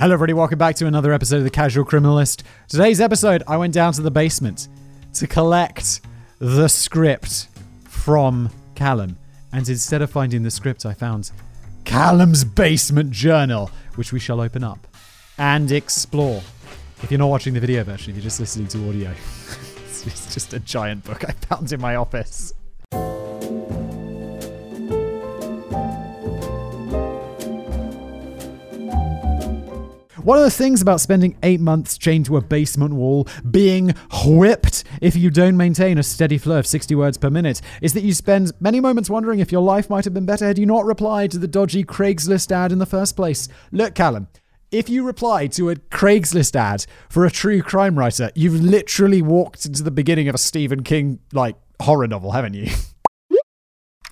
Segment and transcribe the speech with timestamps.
[0.00, 0.32] Hello, everybody.
[0.32, 2.44] Welcome back to another episode of The Casual Criminalist.
[2.68, 4.68] Today's episode, I went down to the basement
[5.14, 6.02] to collect
[6.38, 7.48] the script
[7.82, 9.18] from Callum.
[9.52, 11.32] And instead of finding the script, I found
[11.84, 14.86] Callum's basement journal, which we shall open up
[15.36, 16.42] and explore.
[17.02, 19.10] If you're not watching the video version, if you're just listening to audio,
[20.06, 22.54] it's just a giant book I found in my office.
[30.22, 34.84] One of the things about spending eight months chained to a basement wall, being whipped
[35.00, 38.12] if you don't maintain a steady flow of 60 words per minute, is that you
[38.12, 41.30] spend many moments wondering if your life might have been better had you not replied
[41.30, 43.48] to the dodgy Craigslist ad in the first place.
[43.70, 44.28] Look, Callum,
[44.70, 49.66] if you reply to a Craigslist ad for a true crime writer, you've literally walked
[49.66, 52.70] into the beginning of a Stephen King, like, horror novel, haven't you?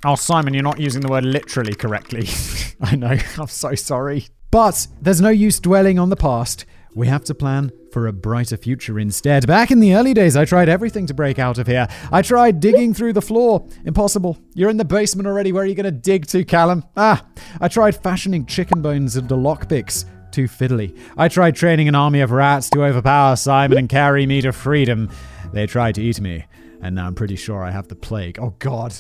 [0.05, 2.29] Oh, Simon, you're not using the word literally correctly.
[2.81, 4.27] I know, I'm so sorry.
[4.57, 6.65] But there's no use dwelling on the past.
[6.95, 9.47] We have to plan for a brighter future instead.
[9.47, 11.87] Back in the early days, I tried everything to break out of here.
[12.11, 13.69] I tried digging through the floor.
[13.85, 14.39] Impossible.
[14.55, 15.53] You're in the basement already.
[15.53, 16.85] Where are you going to dig to, Callum?
[16.97, 17.27] Ah,
[17.61, 20.07] I tried fashioning chicken bones into lockpicks.
[20.33, 20.99] Too fiddly.
[21.19, 25.11] I tried training an army of rats to overpower Simon and carry me to freedom.
[25.53, 26.47] They tried to eat me,
[26.81, 28.39] and now I'm pretty sure I have the plague.
[28.41, 28.95] Oh, God.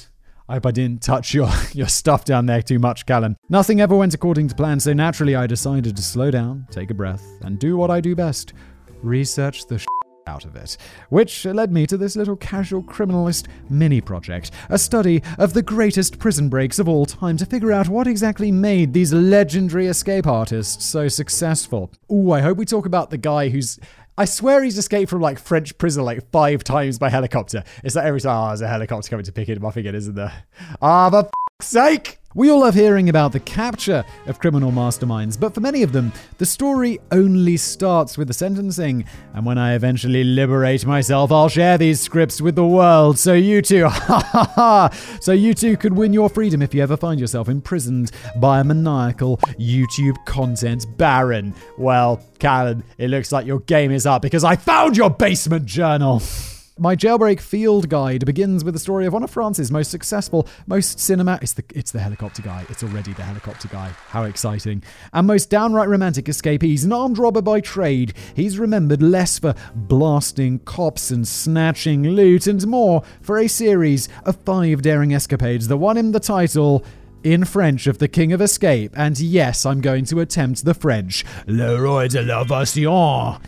[0.48, 3.36] I hope I didn't touch your, your stuff down there too much, Callum.
[3.48, 6.94] Nothing ever went according to plan, so naturally I decided to slow down, take a
[6.94, 8.52] breath, and do what I do best
[9.02, 9.84] research the
[10.26, 10.76] out of it.
[11.08, 16.18] Which led me to this little casual criminalist mini project, a study of the greatest
[16.18, 20.84] prison breaks of all time to figure out what exactly made these legendary escape artists
[20.84, 21.92] so successful.
[22.10, 23.78] Ooh, I hope we talk about the guy who's
[24.18, 27.62] I swear he's escaped from like French prison like five times by helicopter.
[27.84, 30.14] It's like every time, oh, there's a helicopter coming to pick him up again, isn't
[30.14, 30.32] there?
[30.80, 32.18] Ah, for f- sake!
[32.36, 36.12] We all love hearing about the capture of criminal masterminds, but for many of them,
[36.36, 39.06] the story only starts with the sentencing.
[39.32, 43.62] And when I eventually liberate myself, I'll share these scripts with the world so you
[43.62, 43.88] too,
[45.22, 48.64] so you too could win your freedom if you ever find yourself imprisoned by a
[48.64, 51.54] maniacal YouTube content baron.
[51.78, 56.20] Well, Callum, it looks like your game is up because I found your basement journal.
[56.78, 60.98] My jailbreak field guide begins with the story of one of France's most successful, most
[60.98, 61.42] cinematic.
[61.42, 62.66] It's the it's the helicopter guy.
[62.68, 63.88] It's already the helicopter guy.
[64.08, 64.82] How exciting!
[65.14, 66.84] And most downright romantic escapees.
[66.84, 72.66] An armed robber by trade, he's remembered less for blasting cops and snatching loot, and
[72.66, 76.84] more for a series of five daring escapades that won him the title
[77.24, 81.24] in French of the King of Escape, and yes, I'm going to attempt the French.
[81.46, 83.40] Le Roi de la l'Invasion.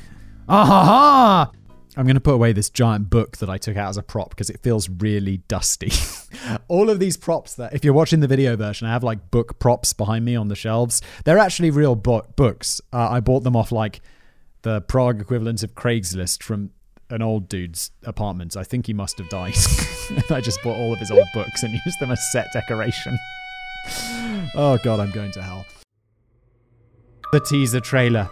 [0.48, 1.57] Ah ha ha!
[1.98, 4.30] I'm going to put away this giant book that I took out as a prop
[4.30, 5.90] because it feels really dusty.
[6.68, 9.58] All of these props that, if you're watching the video version, I have like book
[9.58, 11.02] props behind me on the shelves.
[11.24, 12.80] They're actually real bo- books.
[12.92, 14.00] Uh, I bought them off like
[14.62, 16.70] the Prague equivalent of Craigslist from
[17.10, 18.56] an old dude's apartment.
[18.56, 19.56] I think he must have died.
[20.30, 23.18] I just bought all of his old books and used them as set decoration.
[24.54, 25.66] oh god, I'm going to hell.
[27.32, 28.30] The teaser trailer.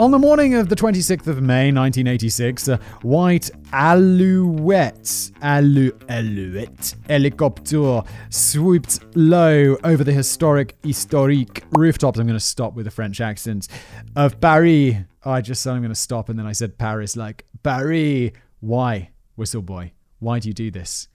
[0.00, 6.94] On the morning of the 26th of May 1986, a uh, white Alouette, Alou, Alouette
[7.06, 8.00] helicopter
[8.30, 12.18] swooped low over the historic, historique rooftops.
[12.18, 13.68] I'm going to stop with a French accent
[14.16, 14.94] of Paris.
[15.26, 18.30] Oh, I just said I'm going to stop and then I said Paris like Paris.
[18.60, 19.92] Why, whistle boy?
[20.18, 21.08] Why do you do this?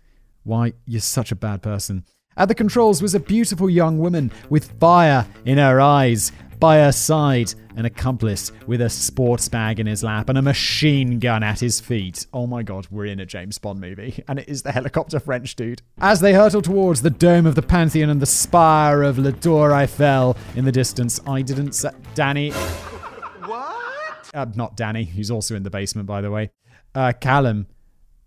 [0.44, 2.06] Why, you're such a bad person.
[2.38, 6.34] At the controls was a beautiful young woman with fire in her eyes.
[6.60, 11.20] By her side, an accomplice with a sports bag in his lap and a machine
[11.20, 12.26] gun at his feet.
[12.34, 15.56] Oh my god, we're in a James Bond movie, and it is the helicopter French
[15.56, 15.82] dude.
[15.98, 19.74] As they hurtle towards the dome of the Pantheon and the spire of La Tour
[19.74, 21.90] Eiffel in the distance, I didn't say.
[22.14, 22.52] Danny.
[22.52, 24.32] What?
[24.34, 26.52] Uh, not Danny, who's also in the basement, by the way.
[26.94, 27.68] Uh, Callum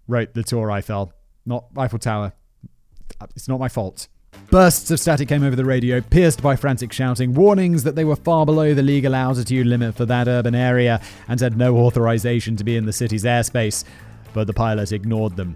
[0.07, 1.13] wrote the Tour Eiffel,
[1.47, 2.35] not Eiffel Tower.
[3.35, 4.09] It's not my fault.
[4.51, 8.17] Bursts of static came over the radio, pierced by frantic shouting, warnings that they were
[8.17, 12.65] far below the legal altitude limit for that urban area and had no authorization to
[12.65, 13.85] be in the city's airspace.
[14.33, 15.55] But the pilot ignored them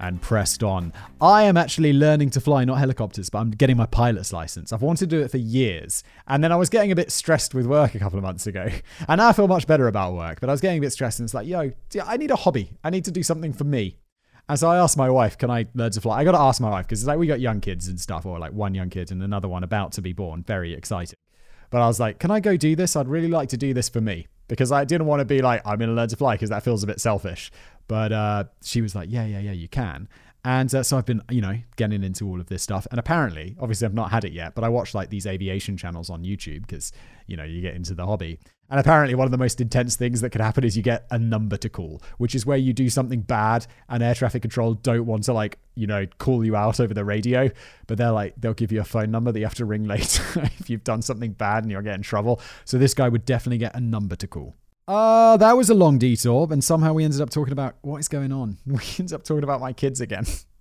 [0.00, 0.92] and pressed on.
[1.20, 4.72] I am actually learning to fly, not helicopters, but I'm getting my pilot's license.
[4.72, 6.02] I've wanted to do it for years.
[6.26, 8.68] And then I was getting a bit stressed with work a couple of months ago.
[9.08, 11.20] And now I feel much better about work, but I was getting a bit stressed
[11.20, 11.70] and it's like, yo,
[12.04, 12.72] I need a hobby.
[12.82, 13.98] I need to do something for me.
[14.48, 16.18] And so I asked my wife, can I learn to fly?
[16.18, 18.26] I got to ask my wife because it's like we got young kids and stuff,
[18.26, 20.42] or like one young kid and another one about to be born.
[20.42, 21.18] Very exciting.
[21.70, 22.96] But I was like, can I go do this?
[22.96, 25.62] I'd really like to do this for me because I didn't want to be like,
[25.64, 27.50] I'm going to learn to fly because that feels a bit selfish.
[27.88, 30.08] But uh, she was like, yeah, yeah, yeah, you can.
[30.44, 32.86] And uh, so I've been, you know, getting into all of this stuff.
[32.90, 36.10] And apparently, obviously, I've not had it yet, but I watch like these aviation channels
[36.10, 36.92] on YouTube because,
[37.26, 38.40] you know, you get into the hobby.
[38.72, 41.18] And apparently, one of the most intense things that could happen is you get a
[41.18, 45.04] number to call, which is where you do something bad and air traffic control don't
[45.04, 47.50] want to, like, you know, call you out over the radio.
[47.86, 50.24] But they're like, they'll give you a phone number that you have to ring later
[50.58, 52.40] if you've done something bad and you're getting trouble.
[52.64, 54.54] So this guy would definitely get a number to call.
[54.88, 58.08] Uh, that was a long detour, and somehow we ended up talking about what is
[58.08, 58.56] going on.
[58.66, 60.24] We ended up talking about my kids again.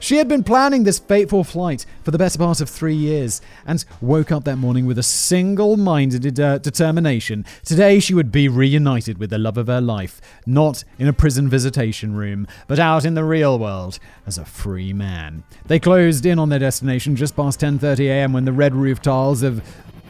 [0.00, 3.84] She had been planning this fateful flight for the better part of three years and
[4.00, 7.46] woke up that morning with a single minded uh, determination.
[7.64, 11.48] Today she would be reunited with the love of her life, not in a prison
[11.48, 15.44] visitation room, but out in the real world as a free man.
[15.66, 18.32] They closed in on their destination just past 10:30 a.m.
[18.32, 19.62] when the red roof tiles of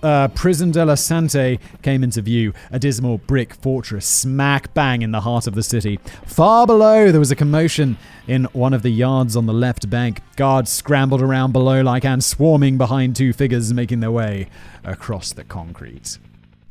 [0.04, 5.10] uh, Prison de la Sante came into view, a dismal brick fortress smack bang in
[5.10, 5.98] the heart of the city.
[6.26, 7.96] Far below, there was a commotion
[8.28, 10.20] in one of the yards on the left bank.
[10.36, 14.48] Guards scrambled around below like ants swarming behind two figures making their way
[14.84, 16.18] across the concrete.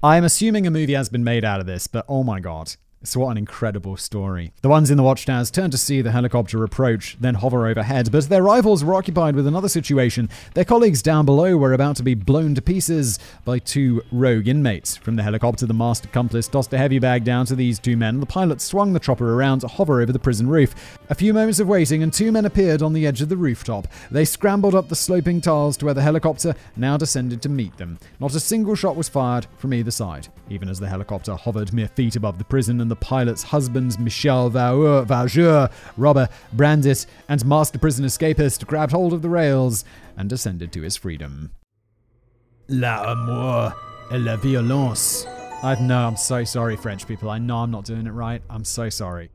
[0.03, 2.75] I'm assuming a movie has been made out of this, but oh my god.
[3.05, 4.53] So what an incredible story.
[4.61, 8.29] The ones in the watchtowers turn to see the helicopter approach, then hover overhead, but
[8.29, 10.29] their rivals were occupied with another situation.
[10.53, 14.95] Their colleagues down below were about to be blown to pieces by two rogue inmates.
[14.95, 18.21] From the helicopter, the masked accomplice tossed a heavy bag down to these two men.
[18.21, 20.73] The pilot swung the chopper around to hover over the prison roof.
[21.09, 23.85] A few moments of waiting, and two men appeared on the edge of the rooftop.
[24.11, 27.99] They scrambled up the sloping tiles to where the helicopter now descended to meet them.
[28.21, 31.89] Not a single shot was fired from either side, even as the helicopter hovered mere
[31.89, 38.05] feet above the prison and the pilot's husbands, Michel Vaujour, robber, Brandit, and master prison
[38.05, 39.85] escapist grabbed hold of the rails
[40.17, 41.51] and descended to his freedom.
[42.67, 43.73] L'amour
[44.11, 45.25] et la violence.
[45.63, 47.29] I know, I'm so sorry, French people.
[47.29, 48.41] I know I'm not doing it right.
[48.49, 49.29] I'm so sorry.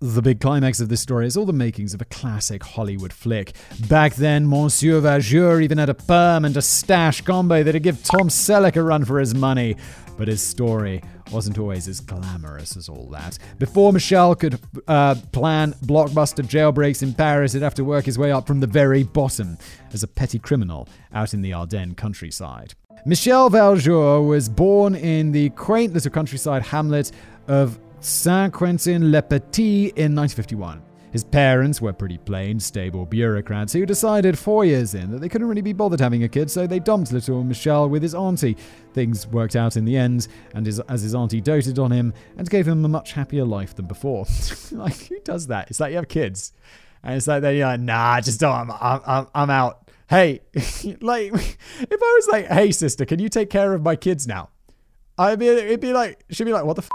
[0.00, 3.54] The big climax of this story is all the makings of a classic Hollywood flick.
[3.88, 8.28] Back then, Monsieur Vaujour even had a perm and a stash combo that'd give Tom
[8.28, 9.76] Selleck a run for his money.
[10.18, 13.38] But his story wasn't always as glamorous as all that.
[13.58, 18.32] Before Michel could uh, plan blockbuster jailbreaks in Paris, he'd have to work his way
[18.32, 19.56] up from the very bottom
[19.92, 22.74] as a petty criminal out in the Ardennes countryside.
[23.06, 27.12] Michel Vaujour was born in the quaint little countryside hamlet
[27.46, 30.82] of Saint Quentin le Petit in 1951.
[31.12, 35.48] His parents were pretty plain, stable bureaucrats who decided four years in that they couldn't
[35.48, 38.56] really be bothered having a kid, so they dumped little Michel with his auntie.
[38.92, 42.48] Things worked out in the end, and his, as his auntie doted on him and
[42.50, 44.26] gave him a much happier life than before.
[44.72, 45.70] like, who does that?
[45.70, 46.52] It's like you have kids,
[47.02, 48.70] and it's like then you're like, nah, just don't.
[48.70, 49.90] I'm, I'm, I'm out.
[50.08, 50.40] Hey,
[51.00, 51.58] like, if
[51.92, 54.50] I was like, hey, sister, can you take care of my kids now?
[55.16, 56.88] I'd be, it'd be like, she'd be like, what the f?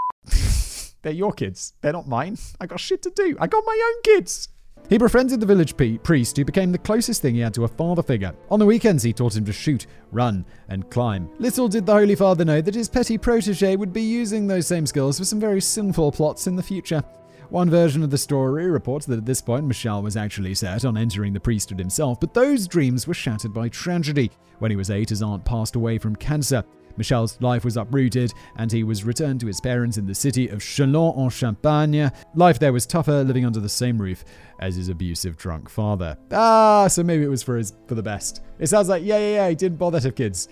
[1.04, 1.74] They're your kids.
[1.82, 2.38] They're not mine.
[2.60, 3.38] I got shit to do.
[3.40, 4.50] I got my own kids.
[4.90, 8.04] He befriended the village priest who became the closest thing he had to a father
[8.04, 8.34] figure.
[8.50, 11.30] On the weekends, he taught him to shoot, run, and climb.
[11.40, 14.86] Little did the Holy Father know that his petty protege would be using those same
[14.86, 17.04] skills for some very sinful plots in the future.
[17.50, 20.98] One version of the story reports that at this point Michel was actually set on
[20.98, 24.32] entering the priesthood himself, but those dreams were shattered by tragedy.
[24.60, 26.63] When he was eight, his aunt passed away from cancer.
[26.98, 30.60] Michel's life was uprooted, and he was returned to his parents in the city of
[30.60, 32.12] Châlons-en-Champagne.
[32.36, 34.24] Life there was tougher, living under the same roof
[34.60, 36.18] as his abusive drunk father.
[36.32, 38.42] Ah, so maybe it was for his for the best.
[38.60, 39.50] It sounds like yeah, yeah, yeah.
[39.50, 40.48] He didn't bother to have kids.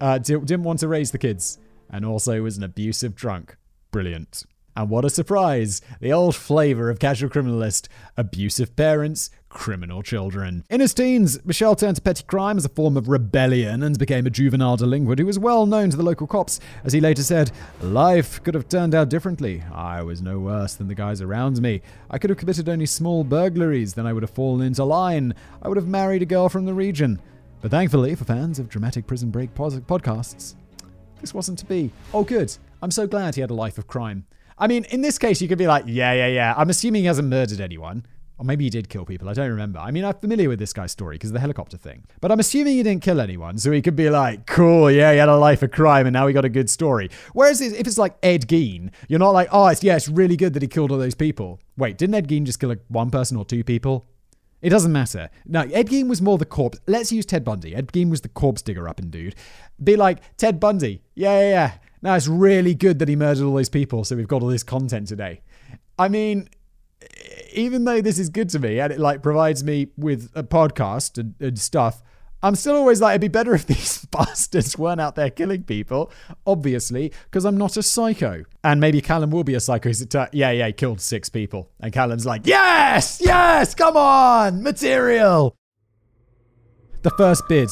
[0.00, 1.58] Uh, didn't want to raise the kids,
[1.90, 3.56] and also was an abusive drunk.
[3.90, 4.44] Brilliant.
[4.76, 5.80] And what a surprise!
[6.00, 10.64] The old flavour of casual criminalist abusive parents, criminal children.
[10.68, 14.26] In his teens, Michel turned to petty crime as a form of rebellion and became
[14.26, 16.58] a juvenile delinquent who was well known to the local cops.
[16.82, 19.62] As he later said, Life could have turned out differently.
[19.72, 21.80] I was no worse than the guys around me.
[22.10, 25.34] I could have committed only small burglaries, then I would have fallen into line.
[25.62, 27.20] I would have married a girl from the region.
[27.62, 30.56] But thankfully, for fans of dramatic prison break podcasts,
[31.20, 31.92] this wasn't to be.
[32.12, 32.54] Oh, good.
[32.82, 34.26] I'm so glad he had a life of crime.
[34.58, 36.54] I mean, in this case, you could be like, yeah, yeah, yeah.
[36.56, 38.06] I'm assuming he hasn't murdered anyone.
[38.36, 39.28] Or maybe he did kill people.
[39.28, 39.78] I don't remember.
[39.78, 42.04] I mean, I'm familiar with this guy's story because of the helicopter thing.
[42.20, 43.58] But I'm assuming he didn't kill anyone.
[43.58, 46.26] So he could be like, cool, yeah, he had a life of crime and now
[46.26, 47.10] he got a good story.
[47.32, 50.52] Whereas if it's like Ed Gein, you're not like, oh, it's, yeah, it's really good
[50.54, 51.60] that he killed all those people.
[51.76, 54.08] Wait, didn't Ed Gein just kill like one person or two people?
[54.60, 55.30] It doesn't matter.
[55.46, 56.80] No, Ed Gein was more the corpse.
[56.88, 57.74] Let's use Ted Bundy.
[57.74, 59.36] Ed Gein was the corpse digger up and dude.
[59.82, 61.02] Be like, Ted Bundy.
[61.14, 61.72] Yeah, yeah, yeah.
[62.04, 64.62] Now it's really good that he murdered all these people, so we've got all this
[64.62, 65.40] content today.
[65.98, 66.50] I mean,
[67.54, 71.16] even though this is good to me and it like provides me with a podcast
[71.16, 72.02] and, and stuff,
[72.42, 76.12] I'm still always like, it'd be better if these bastards weren't out there killing people,
[76.46, 78.44] obviously, because I'm not a psycho.
[78.62, 79.90] And maybe Callum will be a psycho.
[80.32, 81.70] yeah, yeah, he killed six people.
[81.80, 85.56] And Callum's like, yes, yes, come on, material.
[87.00, 87.70] The first bid.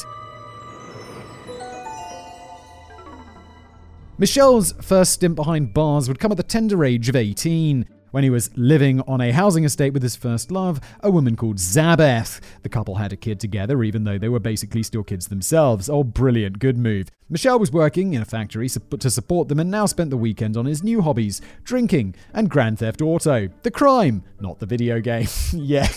[4.23, 8.29] Michelle's first stint behind bars would come at the tender age of 18 when he
[8.29, 12.39] was living on a housing estate with his first love, a woman called Zabeth.
[12.61, 15.89] The couple had a kid together, even though they were basically still kids themselves.
[15.89, 17.09] Oh, brilliant, good move.
[17.29, 20.67] Michelle was working in a factory to support them and now spent the weekend on
[20.67, 23.49] his new hobbies drinking and Grand Theft Auto.
[23.63, 25.27] The crime, not the video game.
[25.51, 25.89] yeah.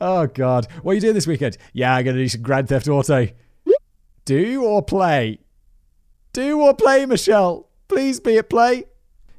[0.00, 0.68] oh, God.
[0.82, 1.58] What are you doing this weekend?
[1.72, 3.26] Yeah, I'm going to do some Grand Theft Auto.
[4.24, 5.40] Do or play?
[6.32, 7.68] Do or play, Michelle?
[7.88, 8.84] Please be at play.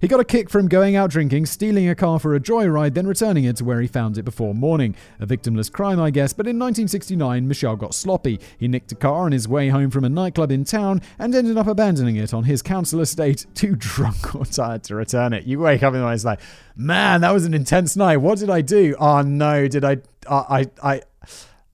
[0.02, 3.06] He got a kick from going out drinking, stealing a car for a joyride, then
[3.06, 4.96] returning it to where he found it before morning.
[5.20, 8.40] A victimless crime, I guess, but in 1969, Michelle got sloppy.
[8.58, 11.58] He nicked a car on his way home from a nightclub in town and ended
[11.58, 15.44] up abandoning it on his council estate, too drunk or tired to return it.
[15.44, 16.40] You wake up and it's like,
[16.78, 18.18] man, that was an intense night.
[18.18, 18.96] What did I do?
[19.00, 19.98] Oh no, did I?
[20.26, 21.02] Uh, I I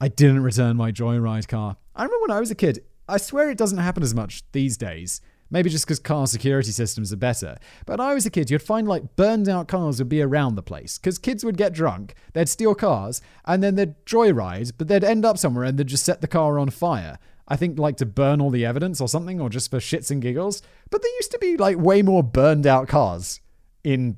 [0.02, 1.78] I didn't return my joyride car.
[1.96, 2.84] I remember when I was a kid.
[3.08, 5.22] I swear it doesn't happen as much these days.
[5.52, 7.58] Maybe just because car security systems are better.
[7.86, 10.56] But when I was a kid, you'd find like burned out cars would be around
[10.56, 14.88] the place because kids would get drunk, they'd steal cars, and then they'd joyride, but
[14.88, 17.20] they'd end up somewhere and they'd just set the car on fire.
[17.48, 20.20] I think like to burn all the evidence or something, or just for shits and
[20.22, 20.64] giggles.
[20.90, 23.40] But there used to be like way more burned out cars
[23.84, 24.18] in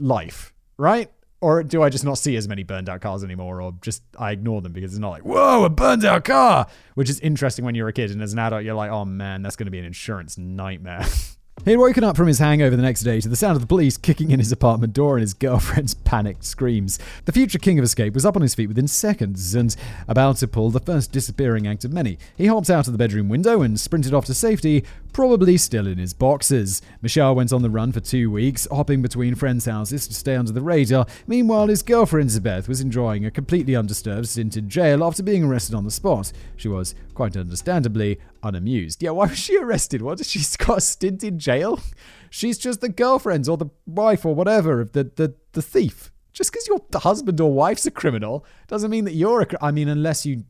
[0.00, 1.10] life, right?
[1.44, 4.32] Or do I just not see as many burned out cars anymore, or just I
[4.32, 7.74] ignore them because it's not like, whoa, a burned out car, which is interesting when
[7.74, 8.10] you're a kid.
[8.10, 11.04] And as an adult, you're like, oh man, that's going to be an insurance nightmare.
[11.66, 13.98] He'd woken up from his hangover the next day to the sound of the police
[13.98, 16.98] kicking in his apartment door and his girlfriend's panicked screams.
[17.26, 19.76] The future king of escape was up on his feet within seconds and
[20.08, 22.18] about to pull the first disappearing act of many.
[22.36, 24.82] He hopped out of the bedroom window and sprinted off to safety,
[25.14, 26.82] probably still in his boxes.
[27.00, 30.52] Michelle went on the run for two weeks, hopping between friends' houses to stay under
[30.52, 31.06] the radar.
[31.26, 35.74] Meanwhile, his girlfriend Zabeth was enjoying a completely undisturbed stint in jail after being arrested
[35.74, 36.32] on the spot.
[36.56, 39.02] She was, quite understandably, unamused.
[39.02, 40.02] Yeah, why was she arrested?
[40.02, 40.24] What?
[40.26, 41.80] She's got a stint in jail?
[42.28, 46.10] She's just the girlfriend or the wife or whatever of the, the, the thief.
[46.32, 49.46] Just because your husband or wife's a criminal doesn't mean that you're a.
[49.64, 50.42] I mean, unless you.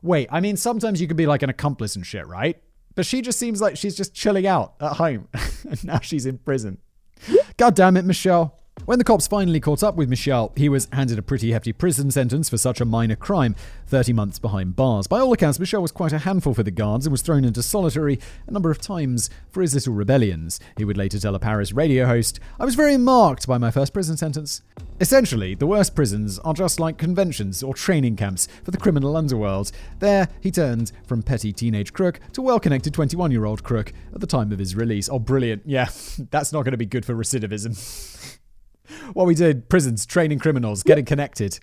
[0.00, 2.56] Wait, I mean, sometimes you can be like an accomplice and shit, right?
[2.94, 5.28] But she just seems like she's just chilling out at home.
[5.68, 6.78] and now she's in prison.
[7.56, 8.58] God damn it, Michelle.
[8.84, 12.10] When the cops finally caught up with Michel, he was handed a pretty hefty prison
[12.10, 13.54] sentence for such a minor crime
[13.86, 15.06] 30 months behind bars.
[15.06, 17.62] By all accounts, Michel was quite a handful for the guards and was thrown into
[17.62, 20.58] solitary a number of times for his little rebellions.
[20.76, 23.92] He would later tell a Paris radio host, I was very marked by my first
[23.92, 24.62] prison sentence.
[25.00, 29.70] Essentially, the worst prisons are just like conventions or training camps for the criminal underworld.
[30.00, 34.20] There, he turned from petty teenage crook to well connected 21 year old crook at
[34.20, 35.08] the time of his release.
[35.08, 35.62] Oh, brilliant.
[35.66, 35.88] Yeah,
[36.30, 38.38] that's not going to be good for recidivism.
[39.12, 41.58] what we did prisons, training criminals, getting connected.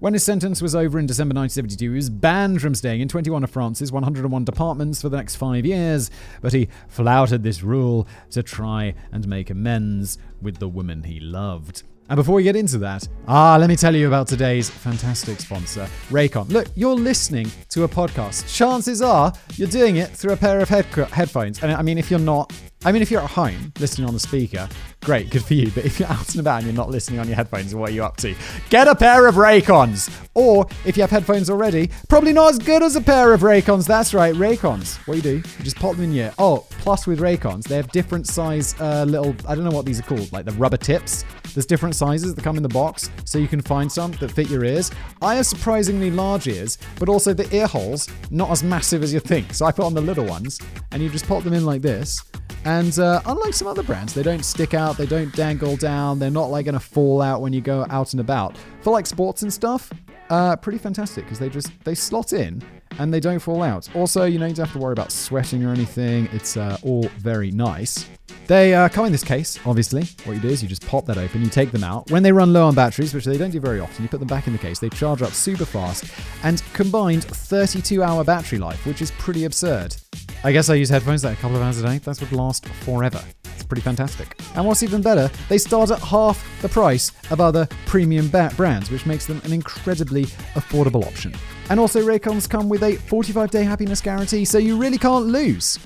[0.00, 3.44] When his sentence was over in December 1972, he was banned from staying in 21
[3.44, 8.42] of France's 101 departments for the next five years, but he flouted this rule to
[8.42, 11.82] try and make amends with the woman he loved.
[12.08, 15.86] And before we get into that, ah, let me tell you about today's fantastic sponsor,
[16.08, 16.50] Raycon.
[16.50, 18.52] Look, you're listening to a podcast.
[18.52, 21.62] Chances are you're doing it through a pair of head- headphones.
[21.62, 24.20] And I mean, if you're not, I mean, if you're at home listening on the
[24.20, 24.66] speaker,
[25.02, 25.70] great, good for you.
[25.70, 27.92] But if you're out and about and you're not listening on your headphones, what are
[27.92, 28.34] you up to?
[28.70, 30.10] Get a pair of Raycons.
[30.32, 33.86] Or if you have headphones already, probably not as good as a pair of Raycons.
[33.86, 34.96] That's right, Raycons.
[35.06, 35.36] What you do?
[35.36, 36.32] You just pop them in your.
[36.38, 39.36] Oh, plus with Raycons, they have different size uh, little.
[39.46, 41.26] I don't know what these are called, like the rubber tips.
[41.52, 44.48] There's different sizes that come in the box, so you can find some that fit
[44.48, 44.90] your ears.
[45.20, 49.20] I have surprisingly large ears, but also the ear holes not as massive as you
[49.20, 49.52] think.
[49.52, 50.58] So I put on the little ones,
[50.92, 52.22] and you just pop them in like this.
[52.70, 56.30] And uh, unlike some other brands, they don't stick out, they don't dangle down, they're
[56.30, 58.56] not like gonna fall out when you go out and about.
[58.82, 59.92] For like sports and stuff,
[60.30, 62.62] uh, pretty fantastic because they just they slot in
[63.00, 63.88] and they don't fall out.
[63.96, 66.28] Also, you know, you don't have to worry about sweating or anything.
[66.30, 68.08] It's uh, all very nice.
[68.46, 70.02] They uh, come in this case, obviously.
[70.22, 72.08] What you do is you just pop that open, you take them out.
[72.12, 74.28] When they run low on batteries, which they don't do very often, you put them
[74.28, 74.78] back in the case.
[74.78, 76.04] They charge up super fast
[76.44, 79.96] and combined 32 hour battery life, which is pretty absurd.
[80.42, 81.98] I guess I use headphones that a couple of hours a day.
[81.98, 83.22] That would last forever.
[83.44, 84.38] It's pretty fantastic.
[84.56, 88.90] And what's even better, they start at half the price of other premium ba- brands,
[88.90, 91.34] which makes them an incredibly affordable option.
[91.68, 95.78] And also, Raycons come with a 45 day happiness guarantee, so you really can't lose.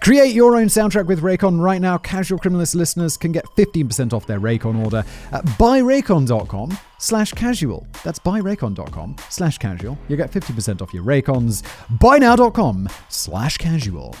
[0.00, 1.98] Create your own soundtrack with Raycon right now.
[1.98, 7.86] Casual Criminalist listeners can get 15% off their Raycon order at buyraycon.com slash casual.
[8.02, 9.98] That's buyraycon.com slash casual.
[10.08, 11.62] You get 50% off your Raycons.
[11.98, 14.16] Buynow.com slash casual.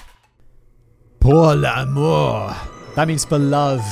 [1.18, 2.54] Pour l'amour.
[2.96, 3.82] That means for love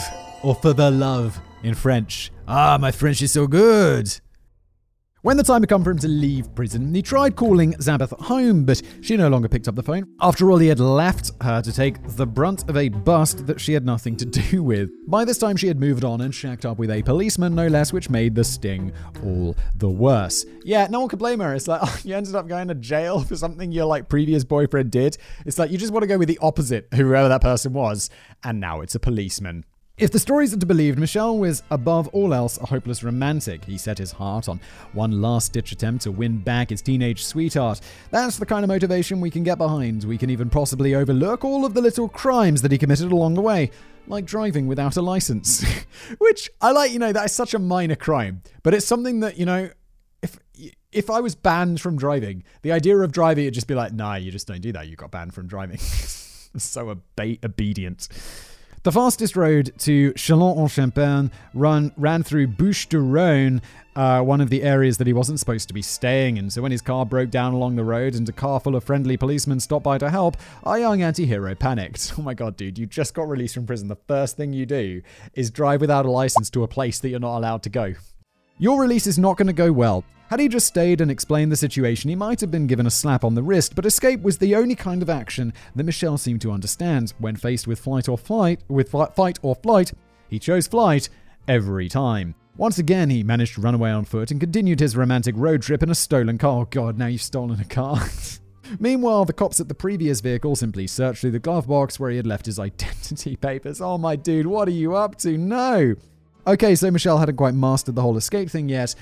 [0.43, 2.31] or for the love in French.
[2.47, 4.21] Ah, my French is so good.
[5.23, 8.65] When the time had come for him to leave prison, he tried calling Zabeth home,
[8.65, 10.07] but she no longer picked up the phone.
[10.21, 13.73] After all, he had left her to take the brunt of a bust that she
[13.73, 14.91] had nothing to do with.
[15.09, 17.93] By this time, she had moved on and shacked up with a policeman, no less,
[17.93, 18.93] which made the sting
[19.25, 20.47] all the worse.
[20.63, 21.53] Yeah, no one could blame her.
[21.53, 24.93] It's like, oh, you ended up going to jail for something your like previous boyfriend
[24.93, 25.19] did.
[25.45, 28.09] It's like you just want to go with the opposite, whoever that person was,
[28.45, 29.65] and now it's a policeman.
[29.99, 33.65] If the stories are to be believed, Michel was above all else a hopeless romantic.
[33.65, 34.61] He set his heart on
[34.93, 37.81] one last ditch attempt to win back his teenage sweetheart.
[38.13, 40.05] That's the kind of motivation we can get behind.
[40.05, 43.41] We can even possibly overlook all of the little crimes that he committed along the
[43.41, 43.73] way,
[44.07, 45.65] like driving without a license.
[46.19, 49.37] Which I like, you know, that is such a minor crime, but it's something that,
[49.37, 49.69] you know,
[50.23, 50.39] if
[50.93, 54.15] if I was banned from driving, the idea of driving it'd just be like, nah,
[54.15, 54.87] you just don't do that.
[54.87, 55.79] You got banned from driving.
[56.57, 58.09] so obe- obedient.
[58.85, 63.61] The fastest road to Châlons-en-Champagne run ran through Bouches du Rhône,
[63.97, 66.49] uh, one of the areas that he wasn't supposed to be staying in.
[66.49, 69.17] So when his car broke down along the road and a car full of friendly
[69.17, 72.13] policemen stopped by to help, our young anti-hero panicked.
[72.19, 73.89] Oh my god, dude, you just got released from prison.
[73.89, 75.03] The first thing you do
[75.35, 77.95] is drive without a license to a place that you're not allowed to go.
[78.61, 80.05] Your release is not going to go well.
[80.31, 83.23] Had he just stayed and explained the situation, he might have been given a slap
[83.23, 86.51] on the wrist, but escape was the only kind of action that Michel seemed to
[86.51, 87.15] understand.
[87.19, 89.93] When faced with flight or flight, with fight or flight,
[90.29, 91.09] he chose flight
[91.47, 92.35] every time.
[92.57, 95.85] Once again, he managed to run away on foot and continued his romantic road trip
[95.85, 96.63] in a stolen car.
[96.63, 98.03] Oh god, now you've stolen a car.
[98.81, 102.17] Meanwhile, the cops at the previous vehicle simply searched through the glove box where he
[102.17, 103.81] had left his identity papers.
[103.81, 105.39] Oh my dude, what are you up to?
[105.39, 105.95] No!
[106.49, 108.95] Okay, so Michel hadn't quite mastered the whole escape thing yet,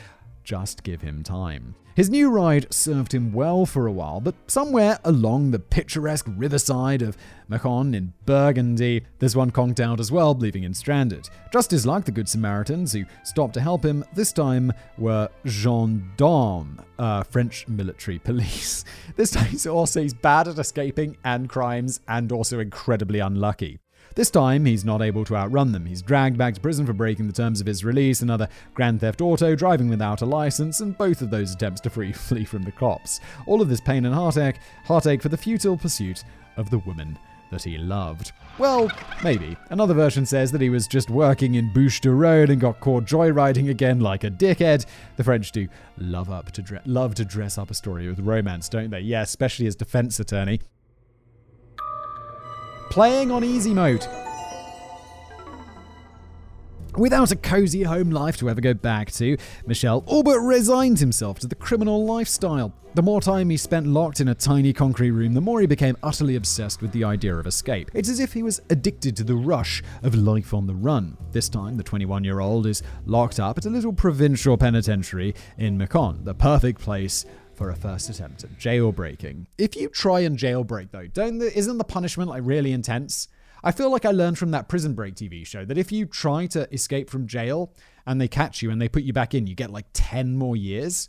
[0.43, 1.77] just give him time.
[1.95, 7.03] His new ride served him well for a while, but somewhere along the picturesque riverside
[7.03, 7.17] of
[7.49, 11.29] Mâcon in Burgundy, this one conked out as well, leaving him stranded.
[11.53, 16.81] Just as like the Good Samaritans who stopped to help him, this time were gendarmes,
[16.99, 18.85] uh, French military police.
[19.15, 23.79] This time he's also he's bad at escaping and crimes and also incredibly unlucky.
[24.17, 25.85] This time, he's not able to outrun them.
[25.85, 29.21] He's dragged back to prison for breaking the terms of his release, another Grand Theft
[29.21, 32.73] Auto, driving without a license, and both of those attempts to free, flee from the
[32.73, 33.21] cops.
[33.47, 36.25] All of this pain and heartache, heartache for the futile pursuit
[36.57, 37.19] of the woman
[37.51, 38.33] that he loved.
[38.57, 38.91] Well,
[39.23, 39.55] maybe.
[39.69, 43.05] Another version says that he was just working in Bouches du Rhône and got caught
[43.05, 44.87] joyriding again like a dickhead.
[45.17, 48.71] The French do love up to dre- love to dress up a story with romance,
[48.71, 49.01] don't they?
[49.01, 50.61] Yeah, especially as defense attorney
[52.91, 54.07] playing on easy mode.
[56.97, 61.39] Without a cozy home life to ever go back to, Michel all but resigned himself
[61.41, 62.73] to the criminal lifestyle.
[62.95, 65.99] The more time he spent locked in a tiny concrete room, the more he became
[66.03, 67.91] utterly obsessed with the idea of escape.
[67.93, 71.19] It's as if he was addicted to the rush of life on the run.
[71.33, 75.77] This time, the 21 year old is locked up at a little provincial penitentiary in
[75.77, 79.47] Mâcon, the perfect place for a first attempt at jailbreaking.
[79.59, 83.29] If you try and jailbreak though, don't the, isn't the punishment like really intense?
[83.65, 86.47] I feel like I learned from that Prison Break TV show that if you try
[86.47, 87.73] to escape from jail
[88.07, 90.57] and they catch you and they put you back in, you get like 10 more
[90.57, 91.09] years,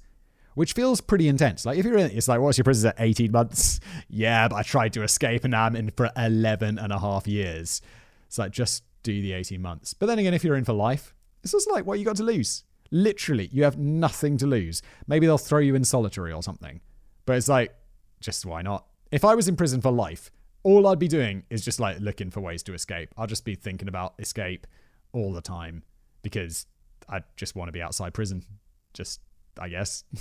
[0.55, 1.65] which feels pretty intense.
[1.65, 3.79] Like if you're in, it's like, what's your prison at 18 months?
[4.09, 7.27] yeah, but I tried to escape and now I'm in for 11 and a half
[7.27, 7.81] years.
[8.25, 9.93] It's like, just do the 18 months.
[9.93, 12.23] But then again, if you're in for life, it's just like, what you got to
[12.23, 12.63] lose?
[12.91, 14.81] Literally, you have nothing to lose.
[15.07, 16.81] Maybe they'll throw you in solitary or something.
[17.25, 17.75] But it's like,
[18.19, 18.85] just why not?
[19.11, 20.31] If I was in prison for life,
[20.63, 23.13] all I'd be doing is just like looking for ways to escape.
[23.17, 24.67] I'll just be thinking about escape
[25.13, 25.83] all the time
[26.23, 26.67] because
[27.07, 28.43] I just want to be outside prison.
[28.93, 29.21] Just,
[29.59, 30.03] I guess.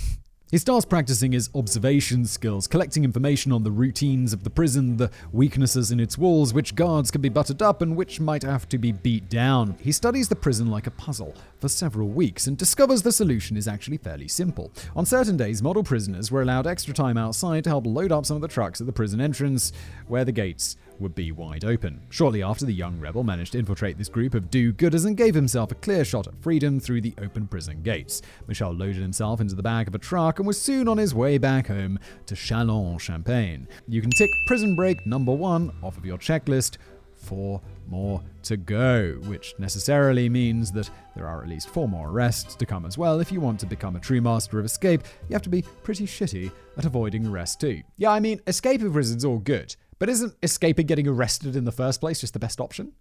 [0.49, 5.11] He starts practicing his observation skills, collecting information on the routines of the prison, the
[5.33, 8.77] weaknesses in its walls, which guards can be buttered up and which might have to
[8.77, 9.75] be beat down.
[9.81, 13.67] He studies the prison like a puzzle for several weeks and discovers the solution is
[13.67, 14.71] actually fairly simple.
[14.95, 18.35] On certain days, model prisoners were allowed extra time outside to help load up some
[18.35, 19.71] of the trucks at the prison entrance,
[20.07, 22.01] where the gates would be wide open.
[22.09, 25.35] Shortly after, the young rebel managed to infiltrate this group of do gooders and gave
[25.35, 28.21] himself a clear shot at freedom through the open prison gates.
[28.47, 31.37] Michel loaded himself into the back of a truck and was soon on his way
[31.37, 33.67] back home to Châlons Champagne.
[33.87, 36.77] You can tick prison break number one off of your checklist.
[37.27, 42.55] Four more to go, which necessarily means that there are at least four more arrests
[42.55, 43.19] to come as well.
[43.19, 46.05] If you want to become a true master of escape, you have to be pretty
[46.05, 47.81] shitty at avoiding arrest too.
[47.97, 51.71] Yeah, I mean, escape of prison's all good, but isn't escaping getting arrested in the
[51.73, 52.93] first place just the best option?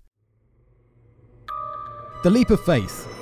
[2.24, 3.15] The Leap of Faith.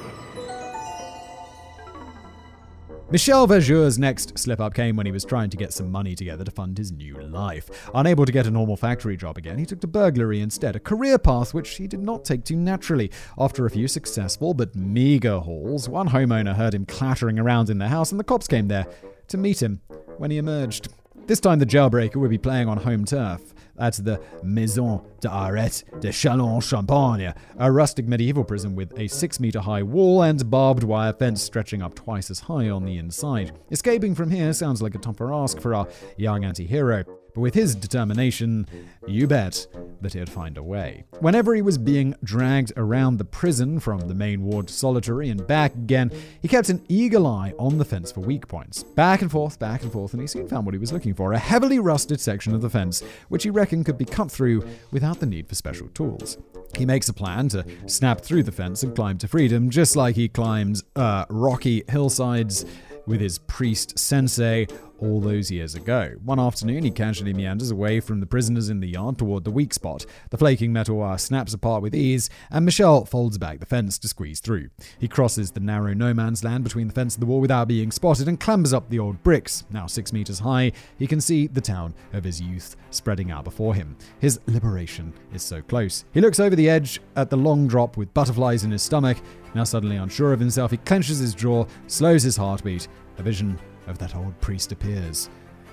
[3.15, 6.43] Michel Vaujour's next slip up came when he was trying to get some money together
[6.43, 7.71] to fund his new life.
[7.95, 11.17] Unable to get a normal factory job again, he took to burglary instead, a career
[11.17, 13.13] path which he did not take to naturally.
[13.39, 17.87] After a few successful but meager hauls, one homeowner heard him clattering around in their
[17.87, 18.89] house and the cops came there
[19.29, 19.81] to meet him
[20.19, 20.89] when he emerged.
[21.29, 26.09] This time the jailbreaker would be playing on home turf at the Maison d'Arrêt de
[26.09, 31.43] Châlons-Champagne, a rustic medieval prison with a six meter high wall and barbed wire fence
[31.43, 33.53] stretching up twice as high on the inside.
[33.71, 37.05] Escaping from here sounds like a tougher ask for our young anti hero.
[37.35, 38.67] But with his determination,
[39.09, 39.67] you bet
[40.01, 41.05] that he'd find a way.
[41.19, 45.45] Whenever he was being dragged around the prison from the main ward to solitary and
[45.45, 48.85] back again, he kept an eagle eye on the fence for weak points.
[48.85, 51.33] Back and forth, back and forth, and he soon found what he was looking for
[51.33, 55.19] a heavily rusted section of the fence, which he reckoned could be cut through without
[55.19, 56.39] the need for special tools.
[56.77, 60.15] He makes a plan to snap through the fence and climb to freedom, just like
[60.15, 62.65] he climbed uh, rocky hillsides
[63.07, 64.67] with his priest sensei
[64.99, 66.15] all those years ago.
[66.25, 69.75] One afternoon, he casually meanders away from the prisoners in the yard toward the weak
[69.75, 70.07] spot.
[70.31, 74.09] The flaking metal wire snaps apart with ease, and Michel folds back the fence to
[74.09, 74.71] squeeze through.
[74.99, 77.91] He crosses the narrow no man's land between the fence and the wall without being
[77.91, 79.65] spotted and clambers up the old bricks.
[79.71, 83.75] Now six meters high, he can see the town of his youth spreading out before
[83.75, 83.97] him.
[84.21, 86.05] His liberation is so close.
[86.15, 89.19] He looks over the edge at the long drop with butterflies in his stomach.
[89.55, 92.89] Now suddenly unsure of himself, he clenches his jaw, slows his heartbeat.
[93.19, 95.31] A vision of that old priest appears.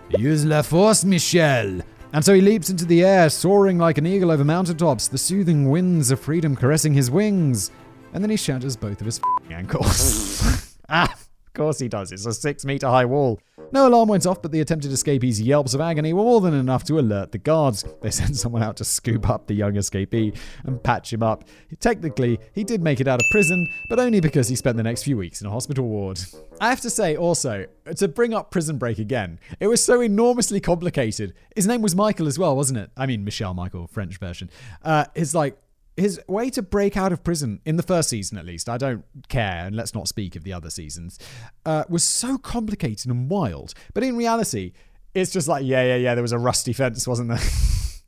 [0.09, 1.81] Use la force, Michel!
[2.13, 5.69] And so he leaps into the air, soaring like an eagle over mountaintops, the soothing
[5.69, 7.71] winds of freedom caressing his wings.
[8.13, 10.77] And then he shatters both of his ankles.
[10.89, 11.15] ah,
[11.51, 12.13] of course he does.
[12.13, 13.41] It's a six meter high wall.
[13.73, 16.85] No alarm went off, but the attempted escapee's yelps of agony were more than enough
[16.85, 17.83] to alert the guards.
[18.01, 21.43] They sent someone out to scoop up the young escapee and patch him up.
[21.81, 25.03] Technically, he did make it out of prison, but only because he spent the next
[25.03, 26.21] few weeks in a hospital ward.
[26.61, 27.65] I have to say, also,
[27.97, 31.33] to bring up Prison Break again, it was so enormously complicated.
[31.53, 32.91] His name was Michael as well, wasn't it?
[32.95, 34.49] I mean, Michel Michael, French version.
[34.83, 35.57] Uh, it's like,
[36.01, 39.05] his way to break out of prison in the first season at least i don't
[39.29, 41.19] care and let's not speak of the other seasons
[41.65, 43.73] uh, was so complicated and wild.
[43.93, 44.73] But in reality
[45.13, 47.39] it's just like yeah yeah yeah there was a rusty fence wasn't there?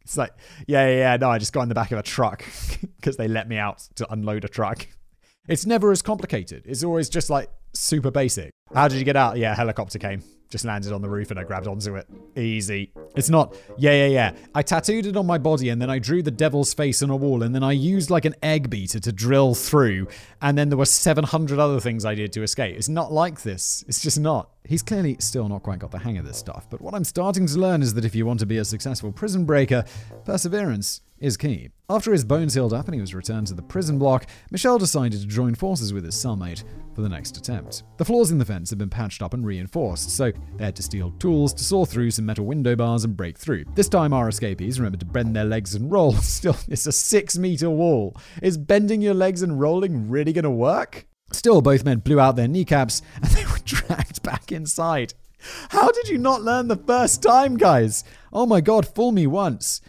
[0.02, 0.34] It's like
[0.68, 2.44] yeah yeah yeah no i just got in the back of a truck
[2.98, 4.86] because they let me out to unload a truck.
[5.48, 6.64] It's never as complicated.
[6.66, 8.52] It's always just like super basic.
[8.74, 9.38] How did you get out?
[9.38, 10.22] Yeah helicopter came
[10.54, 12.08] just landed on the roof and I grabbed onto it.
[12.38, 12.92] Easy.
[13.16, 14.32] It's not, yeah, yeah, yeah.
[14.54, 17.16] I tattooed it on my body and then I drew the devil's face on a
[17.16, 20.08] wall and then I used like an egg beater to drill through
[20.44, 22.78] and then there were 700 other things I did to escape.
[22.78, 23.84] It's not like this.
[23.88, 24.52] It's just not.
[24.64, 27.48] He's clearly still not quite got the hang of this stuff, but what I'm starting
[27.48, 29.84] to learn is that if you want to be a successful prison breaker,
[30.24, 31.70] perseverance is key.
[31.90, 35.22] After his bones healed up and he was returned to the prison block, Michel decided
[35.22, 37.84] to join forces with his cellmate for the next attempt.
[37.98, 40.84] The floors in the fence had been patched up and reinforced, so they had to
[40.84, 43.64] steal tools to saw through some metal window bars and break through.
[43.74, 46.12] This time, our escapees remembered to bend their legs and roll.
[46.22, 48.18] Still, it's a six meter wall.
[48.42, 51.08] Is bending your legs and rolling really going to work?
[51.32, 55.14] Still, both men blew out their kneecaps and they were dragged back inside.
[55.70, 58.04] How did you not learn the first time, guys?
[58.32, 59.82] Oh my god, fool me once.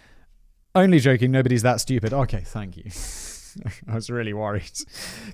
[0.75, 2.13] Only joking, nobody's that stupid.
[2.13, 2.85] Okay, thank you.
[3.89, 4.73] I was really worried.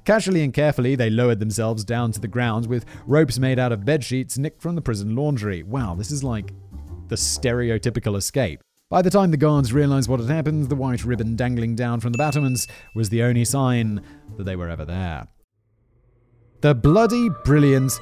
[0.05, 3.87] Casually and carefully, they lowered themselves down to the ground with ropes made out of
[3.87, 5.63] bed sheets nicked from the prison laundry.
[5.63, 6.53] Wow, this is like
[7.09, 8.61] the stereotypical escape.
[8.91, 12.13] By the time the guards realized what had happened, the white ribbon dangling down from
[12.13, 14.03] the battlements was the only sign
[14.37, 15.29] that they were ever there.
[16.61, 17.93] The bloody brilliant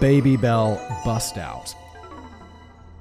[0.00, 1.72] Babybel bust out.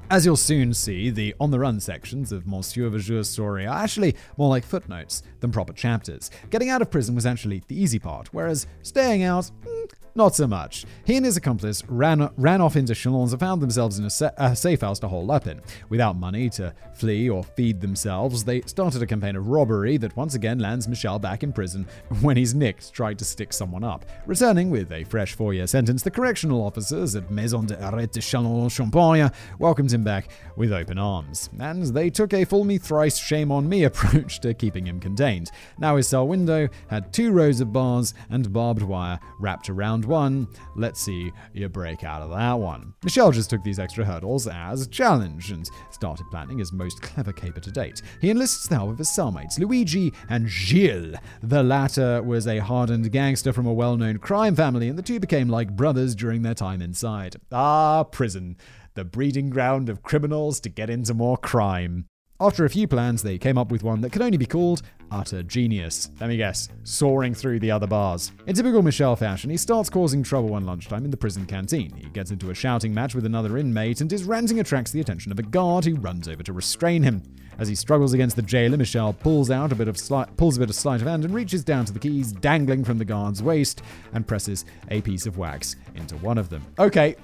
[0.09, 4.15] As you'll soon see, the on the run sections of Monsieur Vaujour's story are actually
[4.37, 6.31] more like footnotes than proper chapters.
[6.49, 10.47] Getting out of prison was actually the easy part, whereas staying out, mm, Not so
[10.47, 10.83] much.
[11.05, 14.31] He and his accomplice ran ran off into Chalons and found themselves in a, sa-
[14.37, 15.61] a safe house to hole up in.
[15.89, 20.33] Without money to flee or feed themselves, they started a campaign of robbery that once
[20.33, 21.85] again lands Michel back in prison
[22.21, 24.05] when he's nicked trying to stick someone up.
[24.25, 29.29] Returning with a fresh four-year sentence, the correctional officers at Maison de Arrêt de Châlons-Champagne
[29.59, 31.51] welcomed him back with open arms.
[31.59, 35.51] And they took a full me thrice shame on me approach to keeping him contained.
[35.77, 40.47] Now his cell window had two rows of bars and barbed wire wrapped around one.
[40.75, 42.93] Let's see you break out of that one.
[43.03, 47.33] Michel just took these extra hurdles as a challenge and started planning his most clever
[47.33, 48.01] caper to date.
[48.21, 51.15] He enlists the help of his cellmates, Luigi and Gilles.
[51.43, 55.19] The latter was a hardened gangster from a well known crime family, and the two
[55.19, 57.35] became like brothers during their time inside.
[57.51, 58.57] Ah, prison.
[58.95, 62.05] The breeding ground of criminals to get into more crime.
[62.39, 65.41] After a few plans, they came up with one that could only be called utter
[65.41, 66.11] genius.
[66.19, 68.31] Let me guess, soaring through the other bars.
[68.45, 71.91] In typical Michel fashion, he starts causing trouble one lunchtime in the prison canteen.
[71.95, 75.31] He gets into a shouting match with another inmate, and his ranting attracts the attention
[75.31, 77.23] of a guard who runs over to restrain him.
[77.57, 80.59] As he struggles against the jailer, Michel pulls out a bit of sli- pulls a
[80.59, 83.41] bit of sleight of hand and reaches down to the keys dangling from the guard's
[83.41, 83.81] waist
[84.13, 86.63] and presses a piece of wax into one of them.
[86.77, 87.15] Okay,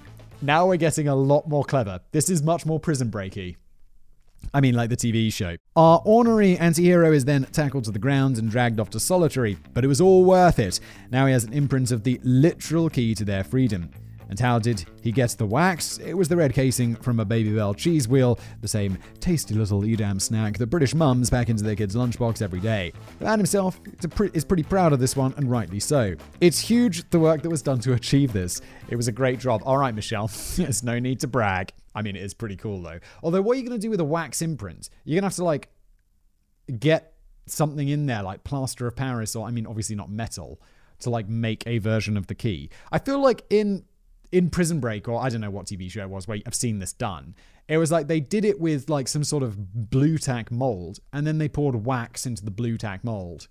[0.42, 2.00] now we're getting a lot more clever.
[2.12, 3.58] This is much more prison breaky.
[4.54, 5.56] I mean, like the TV show.
[5.76, 9.58] Our ornery anti hero is then tackled to the ground and dragged off to solitary,
[9.74, 10.80] but it was all worth it.
[11.12, 13.90] Now he has an imprint of the literal key to their freedom.
[14.30, 16.00] And how did he get the wax?
[16.00, 20.20] It was the red casing from a Babybel cheese wheel, the same tasty little Edam
[20.20, 22.94] snack that British mums pack into their kids' lunchbox every day.
[23.20, 23.80] The man himself
[24.34, 26.16] is pretty proud of this one, and rightly so.
[26.42, 28.60] It's huge the work that was done to achieve this.
[28.90, 29.62] It was a great job.
[29.66, 31.72] All right, Michelle, there's no need to brag.
[31.96, 33.00] I mean, it is pretty cool though.
[33.22, 34.90] Although, what are you going to do with a wax imprint?
[35.04, 35.70] You're going to have to like
[36.80, 37.14] get
[37.46, 40.62] something in there, like plaster of Paris, or I mean, obviously not metal,
[41.00, 42.70] to like make a version of the key.
[42.92, 43.86] I feel like in
[44.32, 46.80] in Prison Break, or I don't know what TV show it was where I've seen
[46.80, 47.36] this done.
[47.68, 51.26] It was like they did it with like some sort of Blu Tack mold, and
[51.26, 53.48] then they poured wax into the Blu Tack mold.